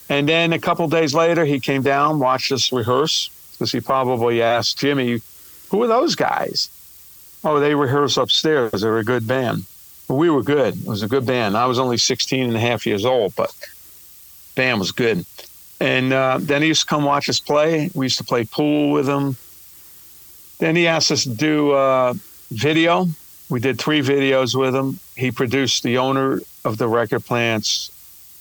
And 0.09 0.27
then 0.27 0.53
a 0.53 0.59
couple 0.59 0.87
days 0.87 1.13
later, 1.13 1.45
he 1.45 1.59
came 1.59 1.83
down, 1.83 2.19
watched 2.19 2.51
us 2.51 2.71
rehearse, 2.71 3.29
because 3.51 3.71
he 3.71 3.79
probably 3.79 4.41
asked 4.41 4.79
Jimmy, 4.79 5.21
who 5.69 5.83
are 5.83 5.87
those 5.87 6.15
guys? 6.15 6.69
Oh, 7.43 7.59
they 7.59 7.75
rehearse 7.75 8.17
upstairs. 8.17 8.81
They're 8.81 8.97
a 8.97 9.03
good 9.03 9.27
band. 9.27 9.65
We 10.09 10.29
were 10.31 10.41
good. 10.41 10.75
It 10.75 10.87
was 10.87 11.03
a 11.03 11.07
good 11.07 11.25
band. 11.25 11.55
I 11.55 11.67
was 11.67 11.77
only 11.77 11.97
16 11.97 12.43
and 12.43 12.55
a 12.55 12.59
half 12.59 12.85
years 12.85 13.05
old, 13.05 13.35
but 13.35 13.55
band 14.55 14.79
was 14.79 14.91
good. 14.91 15.23
And 15.79 16.11
uh, 16.11 16.39
then 16.41 16.63
he 16.63 16.67
used 16.67 16.81
to 16.81 16.87
come 16.87 17.03
watch 17.03 17.29
us 17.29 17.39
play. 17.39 17.89
We 17.93 18.07
used 18.07 18.17
to 18.17 18.23
play 18.23 18.43
pool 18.43 18.91
with 18.91 19.07
him. 19.07 19.37
Then 20.57 20.75
he 20.75 20.87
asked 20.87 21.11
us 21.11 21.23
to 21.23 21.29
do 21.29 21.71
uh, 21.71 22.15
video. 22.51 23.07
We 23.49 23.59
did 23.59 23.79
three 23.79 24.01
videos 24.01 24.59
with 24.59 24.75
him. 24.75 24.99
He 25.15 25.31
produced 25.31 25.83
the 25.83 25.99
owner 25.99 26.41
of 26.65 26.77
the 26.77 26.87
record 26.87 27.23
plant's 27.25 27.91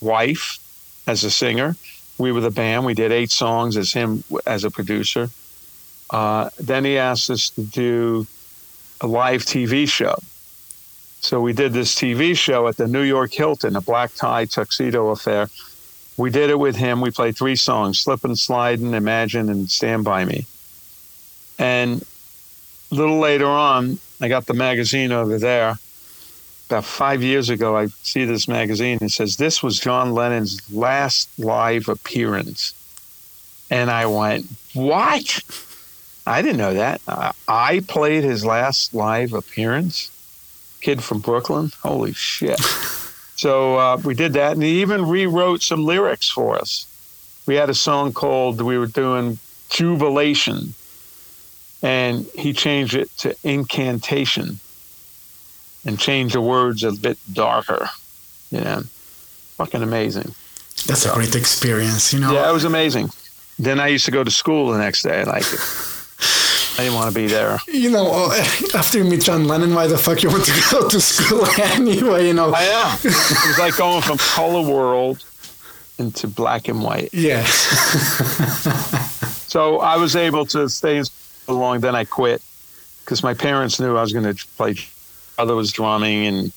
wife 0.01 0.59
as 1.07 1.23
a 1.23 1.31
singer. 1.31 1.77
We 2.19 2.33
were 2.33 2.41
the 2.41 2.51
band. 2.51 2.87
We 2.87 2.95
did 2.95 3.13
eight 3.13 3.31
songs 3.31 3.77
as 3.77 3.93
him 3.93 4.25
as 4.47 4.65
a 4.65 4.71
producer. 4.71 5.31
Uh, 6.11 6.51
then 6.59 6.85
he 6.85 6.99
asked 6.99 7.31
us 7.31 7.51
to 7.51 7.63
do 7.63 8.27
a 9.01 9.07
live 9.07 9.45
TV 9.45 9.89
show. 9.89 10.17
So 11.21 11.41
we 11.41 11.53
did 11.53 11.73
this 11.73 11.95
TV 11.95 12.37
show 12.37 12.69
at 12.69 12.77
the 12.77 12.87
New 12.87 13.03
York 13.03 13.33
Hilton, 13.33 13.77
a 13.77 13.81
black 13.81 14.15
tie 14.15 14.45
tuxedo 14.45 15.11
affair. 15.11 15.49
We 16.17 16.31
did 16.31 16.51
it 16.51 16.59
with 16.59 16.77
him. 16.77 17.01
We 17.01 17.11
played 17.11 17.37
three 17.37 17.57
songs 17.57 18.01
Slippin' 18.01 18.37
Slidin', 18.37 18.95
Imagine, 18.95 19.49
and 19.49 19.71
Stand 19.71 20.05
By 20.05 20.25
Me. 20.25 20.47
And 21.59 22.05
a 22.91 22.95
little 22.95 23.19
later 23.19 23.47
on, 23.47 23.99
I 24.21 24.29
got 24.29 24.47
the 24.47 24.55
magazine 24.55 25.13
over 25.13 25.39
there. 25.39 25.79
About 26.69 26.85
five 26.85 27.23
years 27.23 27.49
ago, 27.49 27.77
I 27.77 27.87
see 27.87 28.25
this 28.25 28.47
magazine. 28.47 28.99
It 29.01 29.11
says, 29.11 29.37
This 29.37 29.63
was 29.63 29.79
John 29.79 30.13
Lennon's 30.13 30.73
last 30.73 31.29
live 31.39 31.89
appearance. 31.89 32.75
And 33.71 33.91
I 33.91 34.07
went, 34.07 34.47
What? 34.75 35.43
I 36.27 36.43
didn't 36.43 36.59
know 36.59 36.75
that. 36.75 37.01
I 37.49 37.81
played 37.89 38.23
his 38.23 38.45
last 38.45 38.93
live 38.93 39.33
appearance. 39.33 40.11
Kid 40.81 41.03
from 41.03 41.21
Brooklyn. 41.21 41.73
Holy 41.83 42.13
shit. 42.13 42.61
so 43.37 43.77
uh, 43.79 43.97
we 44.05 44.15
did 44.15 44.35
that. 44.35 44.53
And 44.53 44.63
he 44.63 44.81
even 44.81 45.07
rewrote 45.07 45.63
some 45.63 45.85
lyrics 45.85 46.29
for 46.29 46.57
us. 46.57 46.87
We 47.47 47.55
had 47.55 47.71
a 47.71 47.75
song 47.75 48.13
called, 48.13 48.61
we 48.61 48.79
were 48.79 48.87
doing 48.87 49.39
Jubilation 49.71 50.75
and 51.83 52.27
he 52.35 52.53
changed 52.53 52.95
it 52.95 53.09
to 53.19 53.37
incantation 53.45 54.59
and 55.85 55.99
changed 55.99 56.35
the 56.35 56.41
words 56.41 56.83
a 56.83 56.93
bit 56.93 57.19
darker. 57.33 57.89
You 58.51 58.61
know, 58.61 58.81
fucking 59.57 59.83
amazing. 59.83 60.35
That's 60.87 61.03
so, 61.03 61.13
a 61.13 61.15
great 61.15 61.35
experience, 61.35 62.13
you 62.13 62.21
know. 62.21 62.33
Yeah, 62.33 62.49
it 62.49 62.53
was 62.53 62.65
amazing. 62.65 63.11
Then 63.59 63.81
I 63.81 63.89
used 63.89 64.05
to 64.07 64.11
go 64.11 64.25
to 64.25 64.31
school 64.31 64.71
the 64.71 64.79
next 64.79 65.03
day. 65.03 65.25
Like, 65.25 65.45
I 66.79 66.83
didn't 66.83 66.95
want 66.95 67.13
to 67.13 67.15
be 67.15 67.27
there. 67.27 67.59
You 67.67 67.91
know, 67.91 68.09
uh, 68.09 68.31
after 68.75 68.99
you 68.99 69.05
meet 69.05 69.23
John 69.23 69.49
Lennon, 69.49 69.75
why 69.75 69.89
the 69.89 69.99
fuck 69.99 70.23
you 70.23 70.31
want 70.31 70.45
to 70.45 70.53
go 70.71 70.89
to 70.89 71.01
school 71.01 71.45
anyway? 71.59 72.29
You 72.29 72.35
know, 72.35 72.53
I 72.55 72.63
am. 72.63 72.99
it 72.99 73.05
was 73.05 73.59
like 73.59 73.77
going 73.77 74.01
from 74.01 74.17
color 74.19 74.63
world 74.63 75.25
into 75.99 76.29
black 76.29 76.69
and 76.69 76.81
white. 76.81 77.13
Yeah. 77.13 77.45
so 79.49 79.81
I 79.81 79.97
was 79.97 80.15
able 80.15 80.47
to 80.47 80.69
stay 80.69 80.99
in 80.99 81.05
long. 81.49 81.81
Then 81.81 81.97
I 81.97 82.05
quit 82.05 82.43
because 83.05 83.25
my 83.25 83.35
parents 83.35 83.81
knew 83.81 83.97
I 83.97 84.03
was 84.03 84.13
going 84.13 84.33
to 84.33 84.47
play. 84.57 84.77
Brother 85.35 85.57
was 85.57 85.73
drumming 85.73 86.27
and 86.27 86.53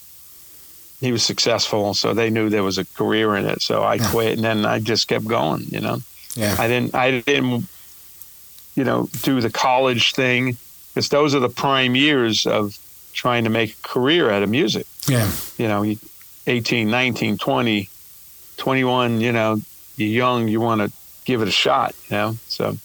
he 1.00 1.12
was 1.12 1.24
successful, 1.24 1.96
so 1.96 2.14
they 2.14 2.30
knew 2.30 2.48
there 2.50 2.64
was 2.64 2.78
a 2.78 2.86
career 2.86 3.36
in 3.38 3.48
it. 3.48 3.64
So 3.64 3.82
I 3.82 3.96
yeah. 3.96 4.12
quit, 4.12 4.34
and 4.34 4.44
then 4.44 4.66
I 4.68 4.78
just 4.80 5.08
kept 5.08 5.26
going. 5.26 5.64
You 5.70 5.82
know, 5.82 5.98
yeah. 6.36 6.56
I 6.60 6.68
didn't. 6.68 6.94
I 6.94 7.22
didn't. 7.22 7.66
You 8.82 8.86
know, 8.86 9.10
do 9.22 9.42
the 9.42 9.52
college 9.52 10.14
thing 10.16 10.58
because 10.88 11.10
those 11.10 11.36
are 11.36 11.40
the 11.40 11.50
prime 11.50 11.94
years 11.96 12.48
of 12.48 12.76
trying 13.14 13.44
to 13.44 13.52
make 13.52 13.78
a 13.78 13.82
career 13.88 14.32
out 14.32 14.42
of 14.42 14.50
music. 14.50 14.88
Yeah. 15.08 15.32
You 15.60 15.68
know, 15.68 15.96
18, 16.48 16.90
19, 16.90 17.38
20, 17.38 17.90
21, 18.58 19.22
you 19.22 19.32
know, 19.32 19.62
you're 19.98 20.10
young, 20.10 20.48
you 20.48 20.60
want 20.60 20.82
to 20.82 20.92
give 21.26 21.44
it 21.44 21.48
a 21.48 21.52
shot, 21.52 21.94
you 22.10 22.18
know. 22.18 22.38
So 22.48 22.76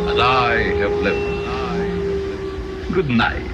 as 0.08 0.18
I 0.18 0.54
have 0.78 0.92
lived. 1.02 2.94
Good 2.94 3.10
night. 3.10 3.47